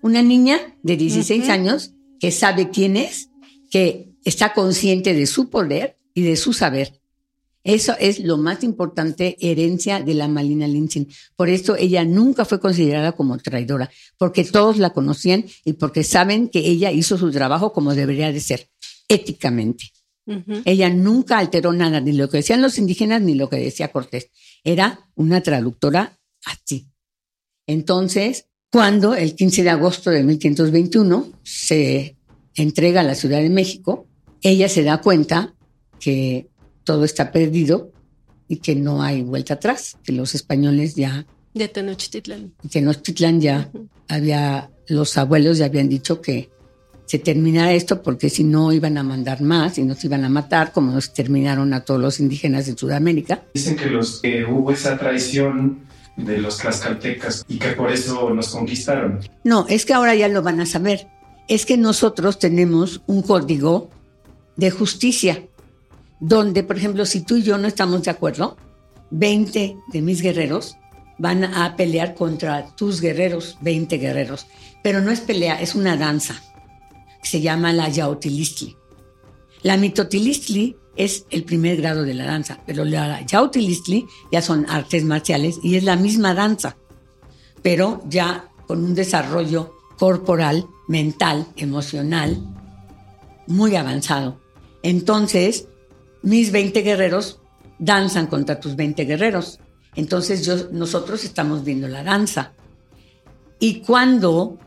[0.00, 3.30] Una niña de 16 años que sabe quién es,
[3.70, 6.98] que está consciente de su poder y de su saber
[7.68, 11.06] eso es lo más importante, herencia de la Malina Linsin.
[11.36, 16.48] Por eso ella nunca fue considerada como traidora, porque todos la conocían y porque saben
[16.48, 18.70] que ella hizo su trabajo como debería de ser,
[19.08, 19.92] éticamente.
[20.64, 24.30] Ella nunca alteró nada, ni lo que decían los indígenas, ni lo que decía Cortés.
[24.62, 26.88] Era una traductora así.
[27.66, 32.16] Entonces, cuando el 15 de agosto de 1521 se
[32.54, 34.06] entrega a la Ciudad de México,
[34.42, 35.54] ella se da cuenta
[35.98, 36.48] que
[36.84, 37.92] todo está perdido
[38.48, 41.26] y que no hay vuelta atrás, que los españoles ya...
[41.54, 42.54] De Tenochtitlan.
[42.70, 43.70] Tenochtitlan ya
[44.08, 46.50] había, los abuelos ya habían dicho que
[47.08, 50.72] se terminara esto porque si no iban a mandar más y nos iban a matar,
[50.72, 53.44] como nos terminaron a todos los indígenas de Sudamérica.
[53.54, 55.78] Dicen que los, hubo esa traición
[56.18, 59.20] de los tlaxcaltecas y que por eso nos conquistaron.
[59.42, 61.08] No, es que ahora ya lo van a saber.
[61.48, 63.88] Es que nosotros tenemos un código
[64.56, 65.42] de justicia
[66.20, 68.58] donde, por ejemplo, si tú y yo no estamos de acuerdo,
[69.12, 70.76] 20 de mis guerreros
[71.16, 74.46] van a pelear contra tus guerreros, 20 guerreros.
[74.82, 76.42] Pero no es pelea, es una danza.
[77.22, 78.76] Se llama la yautilistli.
[79.62, 85.04] La mitotilistli es el primer grado de la danza, pero la yautilistli ya son artes
[85.04, 86.76] marciales y es la misma danza,
[87.62, 92.40] pero ya con un desarrollo corporal, mental, emocional
[93.46, 94.40] muy avanzado.
[94.82, 95.68] Entonces,
[96.22, 97.40] mis 20 guerreros
[97.78, 99.60] danzan contra tus 20 guerreros.
[99.94, 102.52] Entonces nosotros estamos viendo la danza.
[103.58, 104.58] Y cuando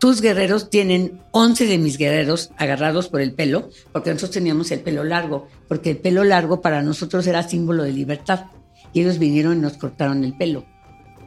[0.00, 4.80] tus guerreros tienen 11 de mis guerreros agarrados por el pelo, porque nosotros teníamos el
[4.80, 8.46] pelo largo, porque el pelo largo para nosotros era símbolo de libertad.
[8.94, 10.64] Y ellos vinieron y nos cortaron el pelo,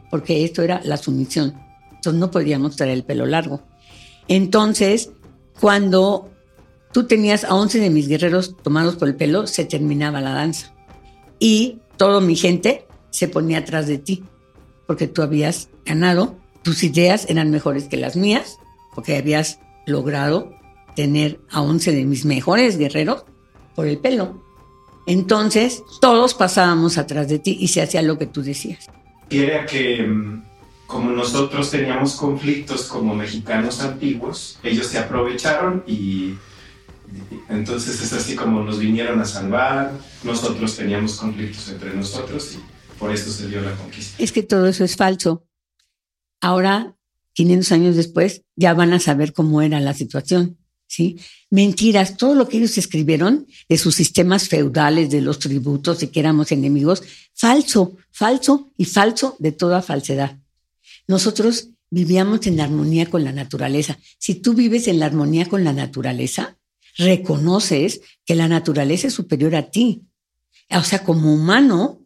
[0.10, 1.54] porque esto era la sumisión.
[1.92, 3.62] Entonces no podíamos traer el pelo largo.
[4.28, 5.12] Entonces,
[5.62, 6.32] cuando
[6.92, 10.74] tú tenías a 11 de mis guerreros tomados por el pelo, se terminaba la danza.
[11.38, 14.24] Y toda mi gente se ponía atrás de ti,
[14.88, 18.58] porque tú habías ganado, tus ideas eran mejores que las mías,
[18.94, 20.54] porque habías logrado
[20.96, 23.26] tener a 11 de mis mejores guerreros
[23.76, 24.44] por el pelo.
[25.06, 28.89] Entonces, todos pasábamos atrás de ti y se hacía lo que tú decías.
[29.30, 30.44] Y era que, mm,
[30.88, 36.36] como nosotros teníamos conflictos como mexicanos antiguos, ellos se aprovecharon y
[37.50, 39.91] entonces es así como nos vinieron a salvar,
[40.24, 44.22] nosotros teníamos conflictos entre nosotros y por eso se dio la conquista.
[44.24, 45.46] Es que todo eso es falso.
[46.41, 46.96] Ahora
[47.34, 50.58] 500 años después, ya van a saber cómo era la situación.
[50.88, 51.20] ¿sí?
[51.50, 56.20] Mentiras, todo lo que ellos escribieron de sus sistemas feudales, de los tributos y que
[56.20, 57.04] éramos enemigos,
[57.34, 60.40] falso, falso y falso de toda falsedad.
[61.08, 63.98] Nosotros vivíamos en armonía con la naturaleza.
[64.18, 66.58] Si tú vives en la armonía con la naturaleza,
[66.98, 70.04] reconoces que la naturaleza es superior a ti.
[70.70, 72.03] O sea, como humano,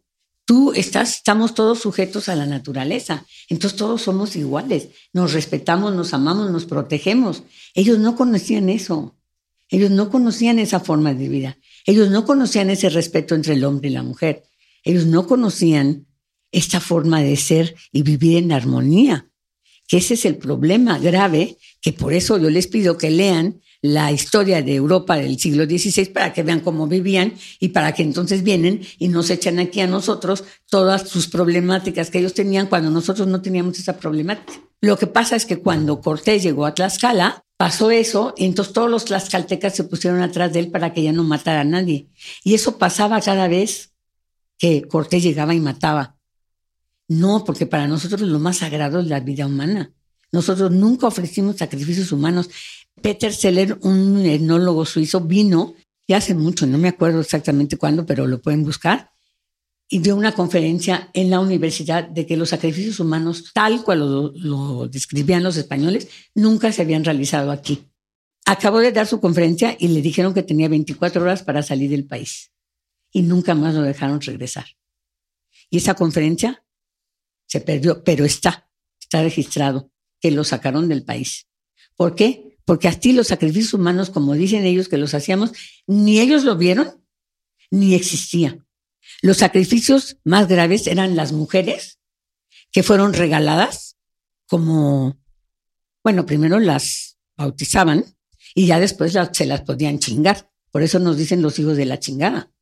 [0.48, 3.26] tú estás, estamos todos sujetos a la naturaleza.
[3.50, 4.88] Entonces todos somos iguales.
[5.12, 7.42] Nos respetamos, nos amamos, nos protegemos.
[7.74, 9.14] Ellos no conocían eso.
[9.68, 11.58] Ellos no conocían esa forma de vida.
[11.84, 14.44] Ellos no conocían ese respeto entre el hombre y la mujer.
[14.84, 16.06] Ellos no conocían
[16.50, 19.28] esta forma de ser y vivir en armonía.
[19.86, 24.10] Que ese es el problema grave, que por eso yo les pido que lean la
[24.10, 28.42] historia de Europa del siglo XVI para que vean cómo vivían y para que entonces
[28.42, 33.28] vienen y nos echan aquí a nosotros todas sus problemáticas que ellos tenían cuando nosotros
[33.28, 34.60] no teníamos esa problemática.
[34.80, 38.88] Lo que pasa es que cuando Cortés llegó a Tlaxcala, pasó eso y entonces todos
[38.88, 42.08] los tlaxcaltecas se pusieron atrás de él para que ya no matara a nadie.
[42.44, 43.92] Y eso pasaba cada vez
[44.58, 46.16] que Cortés llegaba y mataba.
[47.08, 49.92] No, porque para nosotros lo más sagrado es la vida humana.
[50.30, 52.50] Nosotros nunca ofrecimos sacrificios humanos.
[53.00, 55.74] Peter Seller, un etnólogo suizo, vino
[56.08, 59.10] ya hace mucho, no me acuerdo exactamente cuándo, pero lo pueden buscar,
[59.90, 64.88] y dio una conferencia en la universidad de que los sacrificios humanos, tal cual lo,
[64.88, 67.86] describían los españoles, nunca se habían realizado aquí.
[68.46, 72.06] Acabó de dar su conferencia y le dijeron que tenía 24 horas para salir del
[72.06, 72.50] país.
[73.12, 74.66] Y nunca más lo dejaron regresar.
[75.70, 76.64] Y esa conferencia
[77.46, 78.70] se perdió, pero está,
[79.00, 79.90] está registrado,
[80.20, 81.46] que lo sacaron del país.
[81.96, 82.47] ¿Por qué?
[82.68, 85.52] Porque así los sacrificios humanos, como dicen ellos que los hacíamos,
[85.86, 87.02] ni ellos lo vieron,
[87.70, 88.58] ni existía.
[89.22, 91.98] Los sacrificios más graves eran las mujeres
[92.70, 93.96] que fueron regaladas
[94.46, 95.18] como,
[96.04, 98.04] bueno, primero las bautizaban
[98.54, 100.50] y ya después se las podían chingar.
[100.70, 102.52] Por eso nos dicen los hijos de la chingada,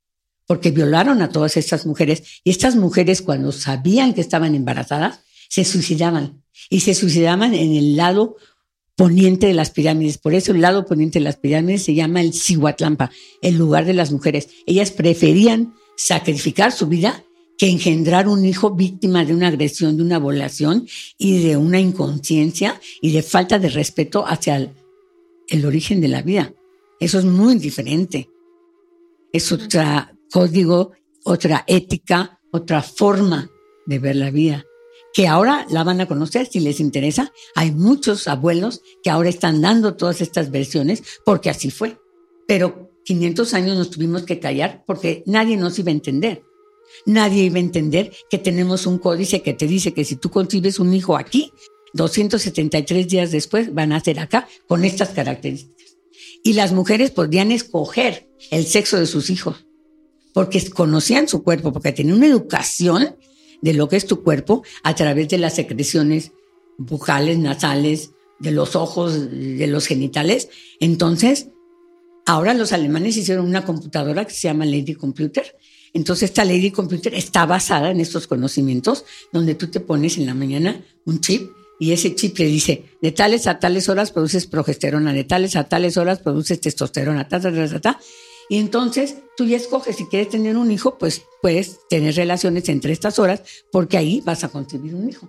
[0.46, 5.64] porque violaron a todas estas mujeres y estas mujeres cuando sabían que estaban embarazadas, se
[5.64, 8.36] suicidaban y se suicidaban en el lado
[8.96, 10.18] poniente de las pirámides.
[10.18, 13.10] Por eso el lado poniente de las pirámides se llama el Cihuatlampa,
[13.42, 14.48] el lugar de las mujeres.
[14.66, 17.22] Ellas preferían sacrificar su vida
[17.58, 20.86] que engendrar un hijo víctima de una agresión, de una violación
[21.16, 24.70] y de una inconsciencia y de falta de respeto hacia el,
[25.48, 26.52] el origen de la vida.
[27.00, 28.30] Eso es muy diferente.
[29.32, 29.82] Es otro
[30.30, 30.92] código,
[31.24, 33.50] otra ética, otra forma
[33.86, 34.66] de ver la vida
[35.16, 37.32] que ahora la van a conocer si les interesa.
[37.54, 41.98] Hay muchos abuelos que ahora están dando todas estas versiones porque así fue.
[42.46, 46.44] Pero 500 años nos tuvimos que callar porque nadie nos iba a entender.
[47.06, 50.78] Nadie iba a entender que tenemos un códice que te dice que si tú concibes
[50.78, 51.50] un hijo aquí,
[51.94, 55.96] 273 días después van a ser acá con estas características.
[56.44, 59.64] Y las mujeres podían escoger el sexo de sus hijos
[60.34, 63.16] porque conocían su cuerpo, porque tenían una educación
[63.62, 66.32] de lo que es tu cuerpo a través de las secreciones
[66.78, 70.48] bucales, nasales, de los ojos, de los genitales.
[70.80, 71.48] Entonces,
[72.26, 75.56] ahora los alemanes hicieron una computadora que se llama Lady Computer.
[75.94, 80.34] Entonces, esta Lady Computer está basada en estos conocimientos, donde tú te pones en la
[80.34, 85.12] mañana un chip y ese chip le dice, de tales a tales horas produces progesterona,
[85.12, 88.00] de tales a tales horas produces testosterona, ta, ta, ta, ta,
[88.48, 92.92] y entonces tú ya escoges si quieres tener un hijo, pues puedes tener relaciones entre
[92.92, 93.42] estas horas
[93.72, 95.28] porque ahí vas a concebir un hijo.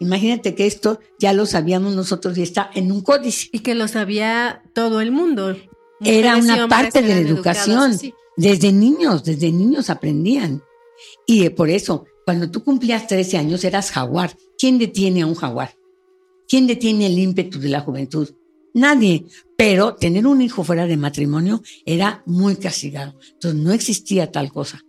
[0.00, 3.48] Imagínate que esto ya lo sabíamos nosotros y está en un códice.
[3.52, 5.56] Y que lo sabía todo el mundo.
[6.00, 7.96] Era una parte de la educación.
[8.36, 10.62] Desde niños, desde niños aprendían.
[11.26, 14.36] Y por eso, cuando tú cumplías 13 años eras jaguar.
[14.58, 15.76] ¿Quién detiene a un jaguar?
[16.48, 18.30] ¿Quién detiene el ímpetu de la juventud?
[18.74, 19.26] Nadie.
[19.66, 23.18] Pero tener un hijo fuera de matrimonio era muy castigado.
[23.32, 24.82] Entonces no existía tal cosa.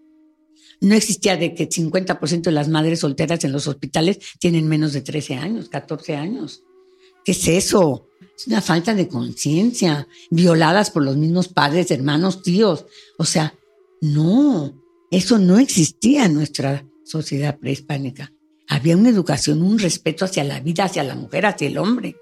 [0.81, 4.99] No existía de que 50% de las madres solteras en los hospitales tienen menos de
[4.99, 6.63] 13 años, 14 años.
[7.23, 8.09] ¿Qué es eso?
[8.37, 12.85] Es una falta de conciencia, violadas por los mismos padres, hermanos, tíos.
[13.17, 13.55] O sea,
[14.01, 14.73] no,
[15.09, 18.33] eso no existía en nuestra sociedad prehispánica.
[18.67, 22.17] Había una educación, un respeto hacia la vida, hacia la mujer, hacia el hombre.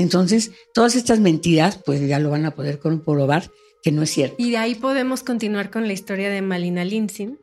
[0.00, 3.50] Entonces, todas estas mentiras, pues ya lo van a poder comprobar
[3.82, 4.36] que no es cierto.
[4.38, 7.38] Y de ahí podemos continuar con la historia de Malina Linsin.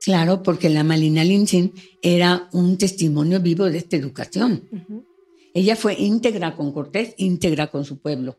[0.00, 4.66] Claro, porque la Malina Linsin era un testimonio vivo de esta educación.
[5.52, 8.38] Ella fue íntegra con Cortés, íntegra con su pueblo.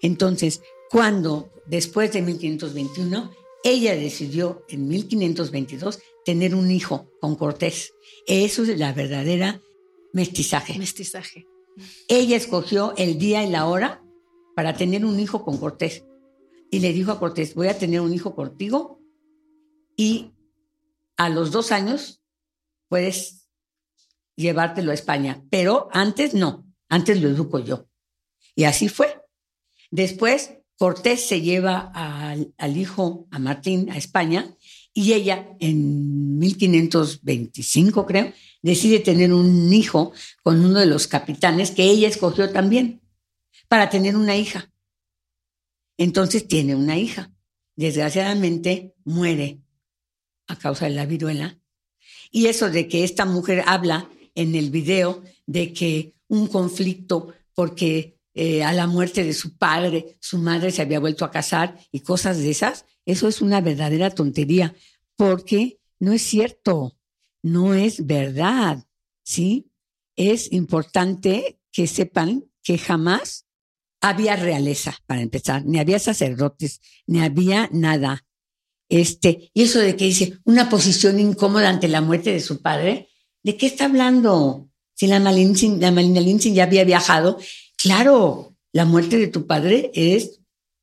[0.00, 3.32] Entonces, cuando después de 1521,
[3.64, 7.92] ella decidió en 1522 tener un hijo con Cortés.
[8.28, 9.60] Eso es la verdadera
[10.12, 10.78] mestizaje.
[10.78, 11.46] Mestizaje.
[12.08, 14.02] Ella escogió el día y la hora
[14.54, 16.04] para tener un hijo con Cortés.
[16.70, 19.00] Y le dijo a Cortés, voy a tener un hijo contigo
[19.96, 20.32] y
[21.16, 22.22] a los dos años
[22.88, 23.48] puedes
[24.36, 25.44] llevártelo a España.
[25.50, 27.88] Pero antes no, antes lo educo yo.
[28.54, 29.20] Y así fue.
[29.90, 34.56] Después Cortés se lleva al, hijo, a Martín, a España
[34.92, 38.32] y ella, en 1525, creo,
[38.64, 40.12] decide tener un hijo
[40.42, 43.02] con uno de los capitanes que ella escogió también
[43.68, 44.72] para tener una hija.
[45.98, 47.30] Entonces tiene una hija.
[47.76, 49.60] Desgraciadamente muere
[50.46, 51.58] a causa de la viruela.
[52.30, 58.18] Y eso de que esta mujer habla en el video de que un conflicto porque
[58.32, 62.00] eh, a la muerte de su padre, su madre se había vuelto a casar y
[62.00, 64.74] cosas de esas, eso es una verdadera tontería,
[65.16, 66.96] porque no es cierto,
[67.44, 68.86] no es verdad,
[69.22, 69.70] ¿sí?
[70.16, 73.44] Es importante que sepan que jamás
[74.00, 78.24] había realeza, para empezar, ni había sacerdotes, ni había nada.
[78.88, 83.10] Este, y eso de que dice una posición incómoda ante la muerte de su padre,
[83.42, 84.70] ¿de qué está hablando?
[84.94, 87.38] Si la Malina, la Malina ya había viajado,
[87.76, 90.40] claro, la muerte de tu padre es,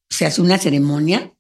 [0.10, 1.36] se hace una ceremonia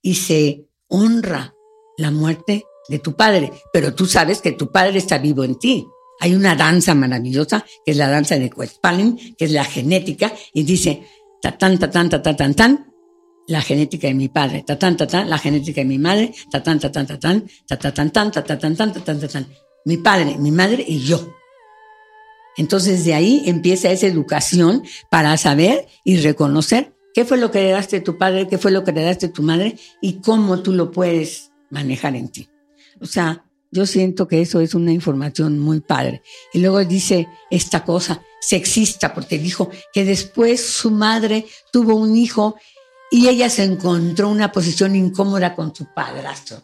[0.00, 1.54] y se honra
[1.98, 5.86] la muerte de tu padre, pero tú sabes que tu padre está vivo en ti.
[6.20, 10.62] Hay una danza maravillosa, que es la danza de Quetzalcoatl, que es la genética, y
[10.62, 11.02] dice,
[11.40, 12.86] ta tan, ta tan, ta tan,
[13.48, 16.62] la genética de mi padre, ta tan, ta tan, la genética de mi madre, ta
[16.62, 19.28] tan, ta tan, ta tan, ta tan, tan, tan, ta tan, tan, ta tan, ta
[19.28, 19.46] tan,
[19.86, 21.34] mi padre, mi madre y yo.
[22.58, 28.00] Entonces de ahí empieza esa educación para saber y reconocer qué fue lo que heredaste
[28.00, 30.90] de tu padre, qué fue lo que heredaste de tu madre y cómo tú lo
[30.90, 32.51] puedes manejar en ti.
[33.02, 36.22] O sea, yo siento que eso es una información muy padre.
[36.52, 42.56] Y luego dice esta cosa sexista, porque dijo que después su madre tuvo un hijo
[43.10, 46.62] y ella se encontró una posición incómoda con su padrastro.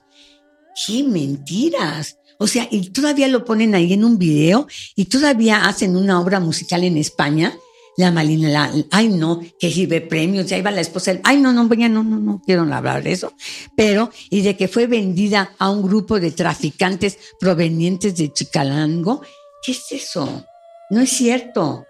[0.86, 2.18] ¡Qué mentiras!
[2.38, 6.40] O sea, y todavía lo ponen ahí en un video y todavía hacen una obra
[6.40, 7.54] musical en España
[7.98, 11.64] la Malina, la, ay no, que recibe premios, ya iba la esposa, ay no, no,
[11.64, 13.32] no, no, no quiero hablar de eso,
[13.76, 19.20] pero, y de que fue vendida a un grupo de traficantes provenientes de Chicalango,
[19.64, 20.44] ¿qué es eso?
[20.90, 21.86] No es cierto.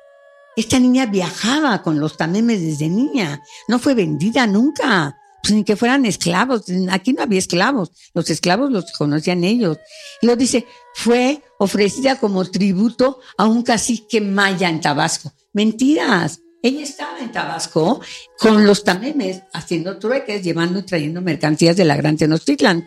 [0.56, 5.76] Esta niña viajaba con los tamemes desde niña, no fue vendida nunca, pues ni que
[5.76, 9.76] fueran esclavos, aquí no había esclavos, los esclavos los conocían ellos.
[10.22, 10.66] Y lo dice,
[10.98, 15.32] fue ofrecida como tributo a un cacique maya en Tabasco.
[15.52, 16.40] Mentiras.
[16.60, 18.00] Ella estaba en Tabasco
[18.36, 22.84] con los tamemes haciendo trueques, llevando y trayendo mercancías de la Gran Tenochtitlan.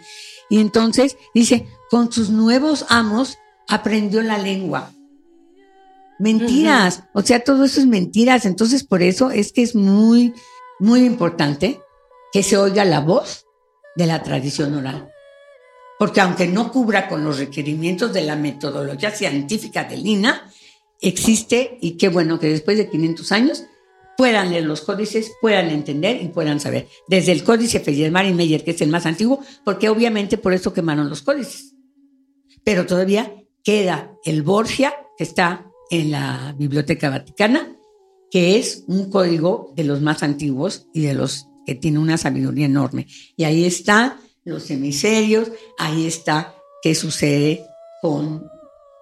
[0.49, 3.37] Y entonces dice, con sus nuevos amos
[3.69, 4.91] aprendió la lengua.
[6.19, 7.03] Mentiras.
[7.13, 8.45] O sea, todo eso es mentiras.
[8.45, 10.33] Entonces, por eso es que es muy,
[10.79, 11.79] muy importante
[12.33, 13.45] que se oiga la voz
[13.95, 15.09] de la tradición oral.
[16.01, 20.51] Porque aunque no cubra con los requerimientos de la metodología científica de Lina,
[20.99, 23.65] existe y qué bueno que después de 500 años
[24.17, 26.87] puedan leer los códices, puedan entender y puedan saber.
[27.07, 30.73] Desde el códice Feyermar y Meyer, que es el más antiguo, porque obviamente por eso
[30.73, 31.75] quemaron los códices.
[32.63, 37.75] Pero todavía queda el Borgia, que está en la Biblioteca Vaticana,
[38.31, 42.65] que es un código de los más antiguos y de los que tiene una sabiduría
[42.65, 43.05] enorme.
[43.37, 47.65] Y ahí está los hemisferios, ahí está qué sucede
[48.01, 48.49] con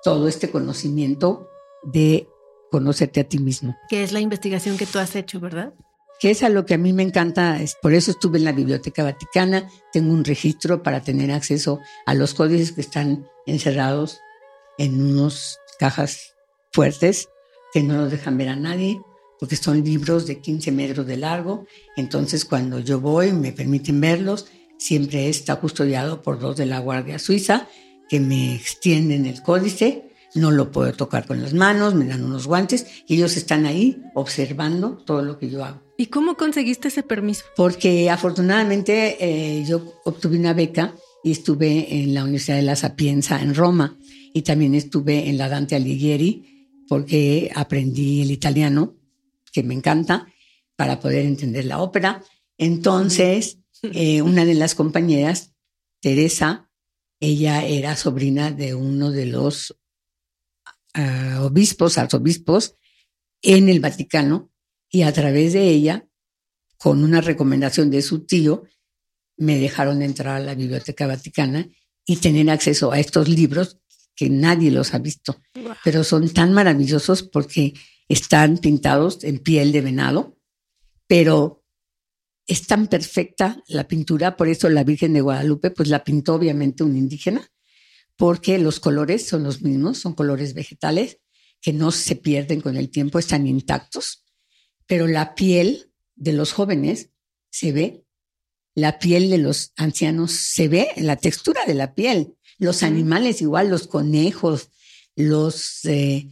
[0.04, 1.50] todo este conocimiento
[1.84, 2.28] de
[2.72, 3.76] conocerte a ti mismo.
[3.90, 5.74] Que es la investigación que tú has hecho, ¿verdad?
[6.20, 8.52] Que es a lo que a mí me encanta, es, por eso estuve en la
[8.52, 14.20] Biblioteca Vaticana, tengo un registro para tener acceso a los códices que están encerrados
[14.78, 16.36] en unas cajas
[16.74, 17.30] fuertes,
[17.74, 19.02] que no los dejan ver a nadie,
[19.40, 21.66] porque son libros de 15 metros de largo.
[21.96, 24.48] Entonces, cuando yo voy, me permiten verlos.
[24.80, 27.68] Siempre está custodiado por dos de la Guardia Suiza
[28.10, 30.10] que me extienden el códice.
[30.34, 34.02] No lo puedo tocar con las manos, me dan unos guantes y ellos están ahí
[34.16, 35.82] observando todo lo que yo hago.
[35.98, 37.44] ¿Y cómo conseguiste ese permiso?
[37.58, 43.42] Porque afortunadamente eh, yo obtuve una beca y estuve en la Universidad de la Sapienza
[43.42, 43.98] en Roma
[44.34, 48.96] y también estuve en la Dante Alighieri porque aprendí el italiano,
[49.52, 50.28] que me encanta,
[50.78, 52.24] para poder entender la ópera.
[52.58, 55.54] Entonces, eh, una de las compañeras,
[56.02, 56.70] Teresa,
[57.20, 59.72] ella era sobrina de uno de los
[60.98, 62.76] uh, obispos, arzobispos
[63.42, 64.52] en el Vaticano,
[64.90, 66.08] y a través de ella,
[66.78, 68.64] con una recomendación de su tío,
[69.38, 71.68] me dejaron entrar a la Biblioteca Vaticana
[72.06, 73.78] y tener acceso a estos libros
[74.16, 75.42] que nadie los ha visto,
[75.84, 77.74] pero son tan maravillosos porque
[78.10, 80.38] están pintados en piel de venado,
[81.08, 81.64] pero
[82.50, 86.84] es tan perfecta la pintura, por eso la Virgen de Guadalupe, pues la pintó obviamente
[86.84, 87.48] un indígena,
[88.18, 91.20] porque los colores son los mismos, son colores vegetales
[91.62, 94.26] que no se pierden con el tiempo, están intactos,
[94.88, 97.12] pero la piel de los jóvenes
[97.52, 98.04] se ve,
[98.74, 103.70] la piel de los ancianos se ve, la textura de la piel, los animales igual,
[103.70, 104.72] los conejos,
[105.16, 106.32] los, eh,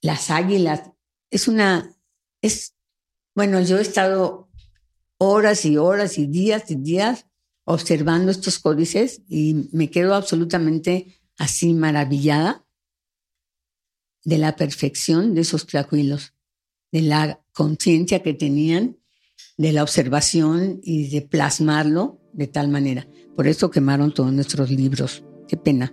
[0.00, 0.92] las águilas.
[1.30, 1.92] Es una,
[2.40, 2.76] es,
[3.34, 4.45] bueno, yo he estado
[5.18, 7.26] horas y horas y días y días
[7.64, 12.64] observando estos códices y me quedo absolutamente así maravillada
[14.24, 16.34] de la perfección de esos tlacuilos,
[16.92, 18.98] de la conciencia que tenían,
[19.56, 23.08] de la observación y de plasmarlo de tal manera.
[23.34, 25.24] Por eso quemaron todos nuestros libros.
[25.48, 25.92] Qué pena.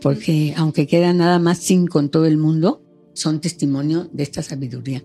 [0.00, 2.84] Porque aunque queda nada más cinco en todo el mundo,
[3.14, 5.04] son testimonio de esta sabiduría.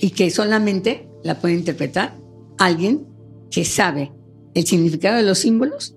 [0.00, 2.21] Y que solamente la puede interpretar
[2.64, 3.06] alguien
[3.50, 4.12] que sabe
[4.54, 5.96] el significado de los símbolos,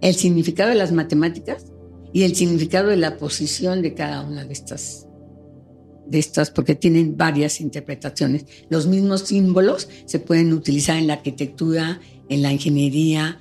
[0.00, 1.66] el significado de las matemáticas
[2.12, 5.06] y el significado de la posición de cada una de estas
[6.06, 8.44] de estas porque tienen varias interpretaciones.
[8.68, 13.38] Los mismos símbolos se pueden utilizar en la arquitectura, en la ingeniería,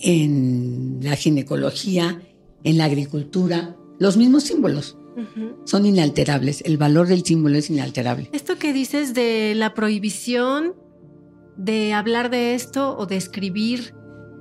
[0.00, 2.20] en la ginecología,
[2.64, 4.96] en la agricultura, los mismos símbolos.
[5.64, 8.30] Son inalterables, el valor del símbolo es inalterable.
[8.32, 10.74] Esto que dices de la prohibición
[11.60, 13.94] de hablar de esto o de escribir,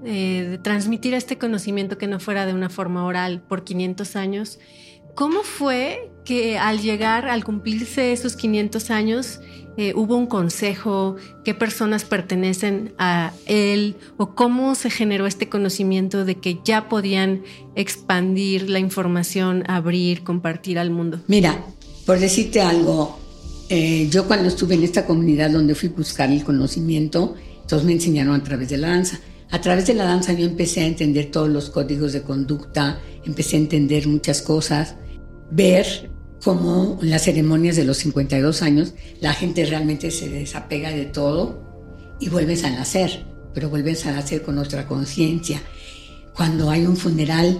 [0.05, 4.59] eh, de transmitir este conocimiento que no fuera de una forma oral por 500 años,
[5.15, 9.41] ¿cómo fue que al llegar, al cumplirse esos 500 años,
[9.75, 16.23] eh, hubo un consejo, qué personas pertenecen a él o cómo se generó este conocimiento
[16.23, 17.43] de que ya podían
[17.75, 21.19] expandir la información, abrir, compartir al mundo.
[21.27, 21.65] Mira,
[22.05, 23.19] por decirte algo,
[23.69, 27.93] eh, yo cuando estuve en esta comunidad donde fui a buscar el conocimiento, entonces me
[27.93, 29.19] enseñaron a través de la danza.
[29.51, 33.57] A través de la danza yo empecé a entender todos los códigos de conducta, empecé
[33.57, 34.95] a entender muchas cosas,
[35.51, 36.09] ver
[36.43, 41.61] como en las ceremonias de los 52 años la gente realmente se desapega de todo
[42.19, 45.61] y vuelves a nacer, pero vuelves a nacer con otra conciencia.
[46.35, 47.59] Cuando hay un funeral,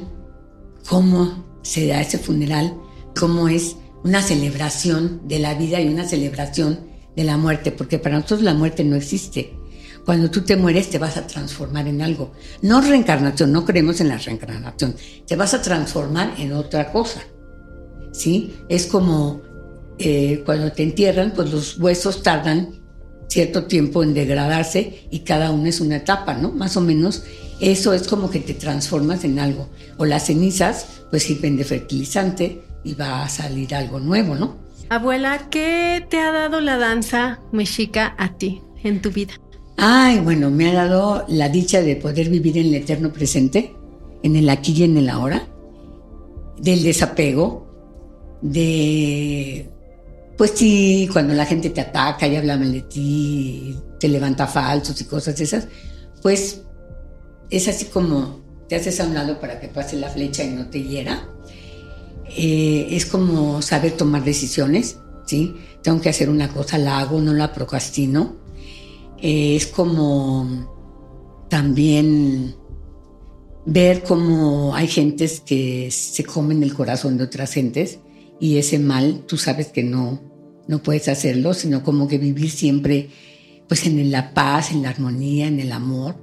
[0.87, 2.73] ¿cómo se da ese funeral?
[3.15, 7.71] ¿Cómo es una celebración de la vida y una celebración de la muerte?
[7.71, 9.55] Porque para nosotros la muerte no existe.
[10.05, 12.31] Cuando tú te mueres te vas a transformar en algo.
[12.61, 14.95] No reencarnación, no creemos en la reencarnación.
[15.27, 17.21] Te vas a transformar en otra cosa.
[18.11, 18.55] ¿sí?
[18.69, 19.41] Es como
[19.97, 22.79] eh, cuando te entierran, pues los huesos tardan
[23.27, 26.51] cierto tiempo en degradarse y cada uno es una etapa, ¿no?
[26.51, 27.23] Más o menos
[27.59, 29.69] eso es como que te transformas en algo.
[29.97, 34.57] O las cenizas pues sirven de fertilizante y va a salir algo nuevo, ¿no?
[34.89, 39.33] Abuela, ¿qué te ha dado la danza mexica a ti en tu vida?
[39.77, 43.75] Ay, bueno, me ha dado la dicha de poder vivir en el eterno presente,
[44.23, 45.47] en el aquí y en el ahora,
[46.57, 47.69] del desapego,
[48.41, 49.69] de,
[50.37, 54.99] pues sí, cuando la gente te ataca y habla mal de ti, te levanta falsos
[55.01, 55.67] y cosas esas,
[56.21, 56.61] pues
[57.49, 60.69] es así como te haces a un lado para que pase la flecha y no
[60.69, 61.27] te hiera.
[62.37, 65.55] Eh, es como saber tomar decisiones, ¿sí?
[65.83, 68.35] Tengo que hacer una cosa, la hago, no la procrastino.
[69.21, 72.55] Eh, es como también
[73.65, 77.99] ver cómo hay gentes que se comen el corazón de otras gentes
[78.39, 80.21] y ese mal tú sabes que no,
[80.67, 83.09] no puedes hacerlo, sino como que vivir siempre
[83.67, 86.15] pues en la paz, en la armonía, en el amor.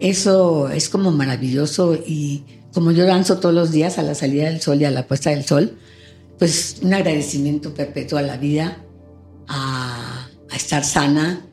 [0.00, 2.44] Eso es como maravilloso y
[2.74, 5.30] como yo danzo todos los días a la salida del sol y a la puesta
[5.30, 5.78] del sol,
[6.38, 8.84] pues un agradecimiento perpetuo a la vida,
[9.46, 11.46] a, estar sana,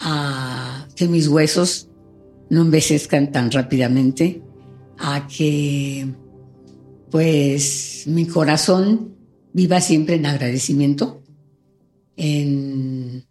[0.00, 1.88] a que mis huesos
[2.50, 4.42] no envejezcan tan rápidamente,
[4.96, 6.08] a que
[7.10, 9.16] pues mi corazón
[9.52, 11.22] viva siempre en agradecimiento,
[12.16, 13.26] en,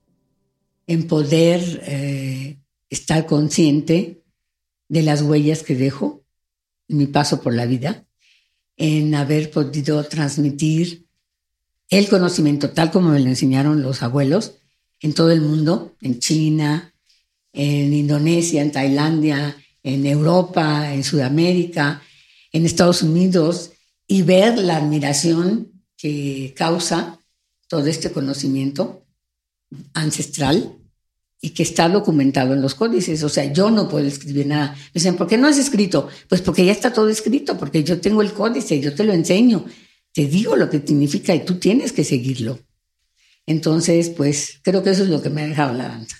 [1.07, 2.59] poder eh,
[2.89, 4.23] estar consciente
[4.89, 6.26] de las huellas que dejo
[6.87, 8.05] mi paso por la vida,
[8.75, 11.07] en haber podido transmitir
[11.89, 14.55] el conocimiento tal como me lo enseñaron los abuelos
[14.99, 16.93] en todo el mundo, en China,
[17.53, 22.01] en Indonesia, en Tailandia, en Europa, en Sudamérica,
[22.51, 23.71] en Estados Unidos,
[24.07, 27.19] y ver la admiración que causa
[27.67, 29.05] todo este conocimiento
[29.93, 30.76] ancestral
[31.47, 33.23] y que está documentado en los códices.
[33.23, 34.73] O sea, yo no puedo escribir nada.
[34.73, 36.09] Me dicen, ¿por qué no has escrito?
[36.27, 39.63] Pues porque ya está todo escrito, porque yo tengo el códice, yo te lo enseño,
[40.13, 42.59] te digo lo que significa y tú tienes que seguirlo.
[43.45, 46.17] Entonces, pues creo que eso es lo que me ha dejado la danza.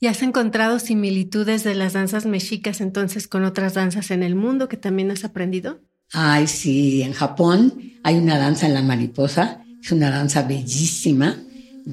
[0.00, 4.70] ¿Y has encontrado similitudes de las danzas mexicas entonces con otras danzas en el mundo
[4.70, 5.82] que también has aprendido?
[6.10, 11.36] Ay, sí, en Japón hay una danza en la mariposa, es una danza bellísima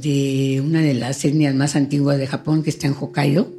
[0.02, 3.52] de una de las etnias más antiguas de Japón que está en Hokkaido.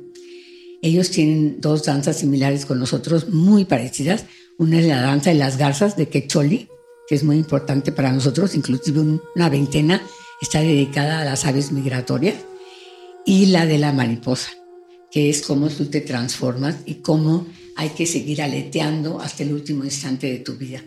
[0.82, 4.26] Ellos tienen dos danzas similares con nosotros, muy parecidas.
[4.58, 6.68] Una es la danza de las garzas de Quecholi,
[7.08, 9.00] que es muy importante para nosotros, inclusive
[9.34, 10.02] una veintena
[10.40, 12.36] está dedicada a las aves migratorias
[13.26, 14.50] y la de la mariposa,
[15.10, 19.84] que es cómo tú te transformas y cómo hay que seguir aleteando hasta el último
[19.84, 20.82] instante de tu vida.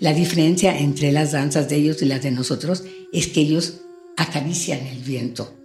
[0.00, 3.82] La diferencia entre las danzas de ellos y las de nosotros es que ellos
[4.16, 5.56] acarician el viento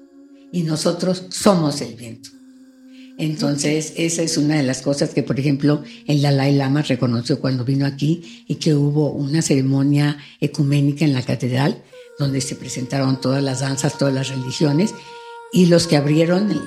[0.51, 2.29] y nosotros somos el viento.
[3.17, 7.65] Entonces, esa es una de las cosas que, por ejemplo, el Dalai Lama reconoció cuando
[7.65, 11.83] vino aquí y que hubo una ceremonia ecuménica en la catedral
[12.19, 14.93] donde se presentaron todas las danzas, todas las religiones
[15.51, 16.61] y los que abrieron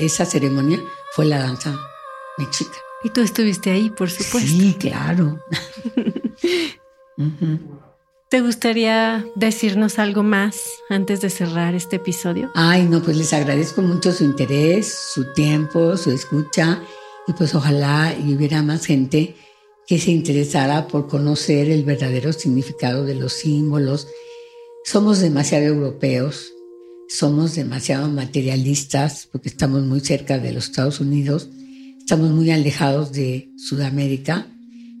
[0.00, 0.80] esa ceremonia
[1.12, 1.76] fue la danza
[2.38, 2.76] mexica.
[3.02, 4.48] Y tú estuviste ahí, por supuesto.
[4.48, 5.40] Sí, claro.
[8.28, 10.56] ¿Te gustaría decirnos algo más
[10.90, 12.50] antes de cerrar este episodio?
[12.56, 16.82] Ay, no, pues les agradezco mucho su interés, su tiempo, su escucha
[17.28, 19.36] y pues ojalá hubiera más gente
[19.86, 24.08] que se interesara por conocer el verdadero significado de los símbolos.
[24.84, 26.52] Somos demasiado europeos,
[27.08, 31.48] somos demasiado materialistas porque estamos muy cerca de los Estados Unidos,
[32.00, 34.48] estamos muy alejados de Sudamérica,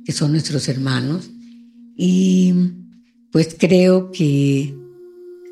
[0.04, 1.28] que son nuestros hermanos,
[1.96, 2.54] y
[3.36, 4.74] pues creo que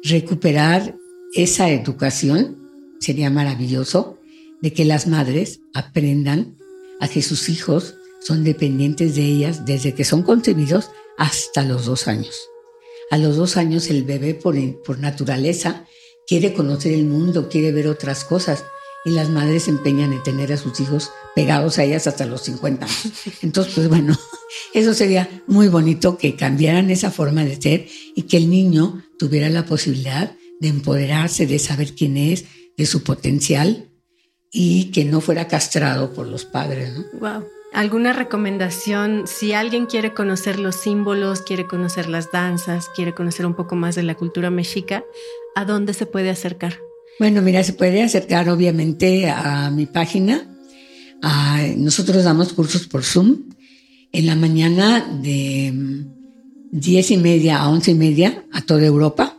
[0.03, 0.97] recuperar
[1.35, 2.57] esa educación
[2.99, 4.19] sería maravilloso,
[4.63, 6.57] de que las madres aprendan
[6.99, 12.09] a que sus hijos son dependientes de ellas desde que son concebidos hasta los dos
[12.09, 12.49] años.
[13.11, 15.85] A los dos años el bebé por, por naturaleza
[16.27, 18.65] quiere conocer el mundo, quiere ver otras cosas
[19.05, 22.43] y las madres se empeñan en tener a sus hijos pegados a ellas hasta los
[22.43, 23.13] 50 años.
[23.43, 24.17] Entonces, pues bueno,
[24.75, 29.49] eso sería muy bonito que cambiaran esa forma de ser y que el niño tuviera
[29.51, 32.47] la posibilidad de empoderarse, de saber quién es,
[32.77, 33.91] de su potencial
[34.51, 36.95] y que no fuera castrado por los padres.
[36.97, 37.05] ¿no?
[37.21, 37.45] Wow.
[37.73, 43.55] ¿Alguna recomendación si alguien quiere conocer los símbolos, quiere conocer las danzas, quiere conocer un
[43.55, 45.05] poco más de la cultura mexica?
[45.57, 46.79] ¿A dónde se puede acercar?
[47.19, 50.51] Bueno, mira, se puede acercar obviamente a mi página.
[51.77, 53.51] nosotros damos cursos por Zoom
[54.13, 56.05] en la mañana de
[56.73, 59.39] diez y media a once y media a toda Europa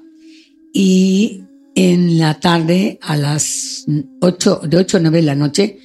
[0.73, 1.43] y
[1.75, 3.85] en la tarde a las
[4.21, 5.79] ocho, de ocho a nueve de la noche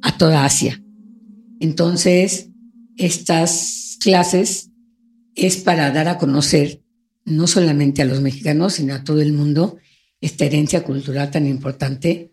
[0.00, 0.82] a toda Asia.
[1.60, 2.48] Entonces,
[2.96, 4.70] estas clases
[5.34, 6.82] es para dar a conocer
[7.26, 9.76] no solamente a los mexicanos, sino a todo el mundo
[10.20, 12.32] esta herencia cultural tan importante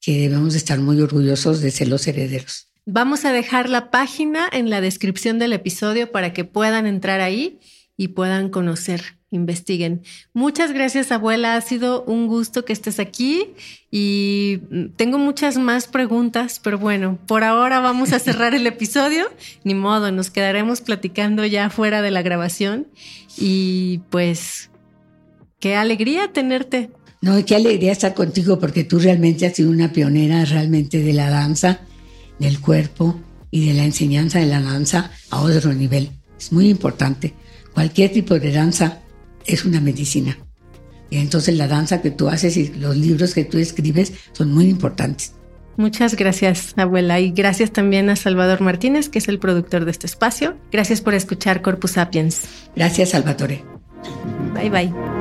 [0.00, 2.68] que debemos estar muy orgullosos de ser los herederos.
[2.86, 7.58] Vamos a dejar la página en la descripción del episodio para que puedan entrar ahí
[7.98, 10.02] y puedan conocer, investiguen.
[10.32, 11.56] Muchas gracias, abuela.
[11.56, 13.48] Ha sido un gusto que estés aquí
[13.90, 14.60] y
[14.96, 19.26] tengo muchas más preguntas, pero bueno, por ahora vamos a cerrar el episodio.
[19.64, 22.86] Ni modo, nos quedaremos platicando ya fuera de la grabación
[23.36, 24.70] y pues
[25.58, 26.90] qué alegría tenerte
[27.20, 31.30] no, qué alegría estar contigo porque tú realmente has sido una pionera realmente de la
[31.30, 31.80] danza,
[32.38, 33.18] del cuerpo
[33.50, 36.10] y de la enseñanza de la danza a otro nivel.
[36.38, 37.34] Es muy importante.
[37.74, 39.00] Cualquier tipo de danza
[39.46, 40.38] es una medicina.
[41.10, 44.66] Y entonces la danza que tú haces y los libros que tú escribes son muy
[44.66, 45.32] importantes.
[45.76, 50.06] Muchas gracias, abuela, y gracias también a Salvador Martínez, que es el productor de este
[50.06, 50.56] espacio.
[50.72, 52.42] Gracias por escuchar Corpus Sapiens.
[52.74, 53.64] Gracias, Salvatore.
[54.54, 55.17] Bye bye.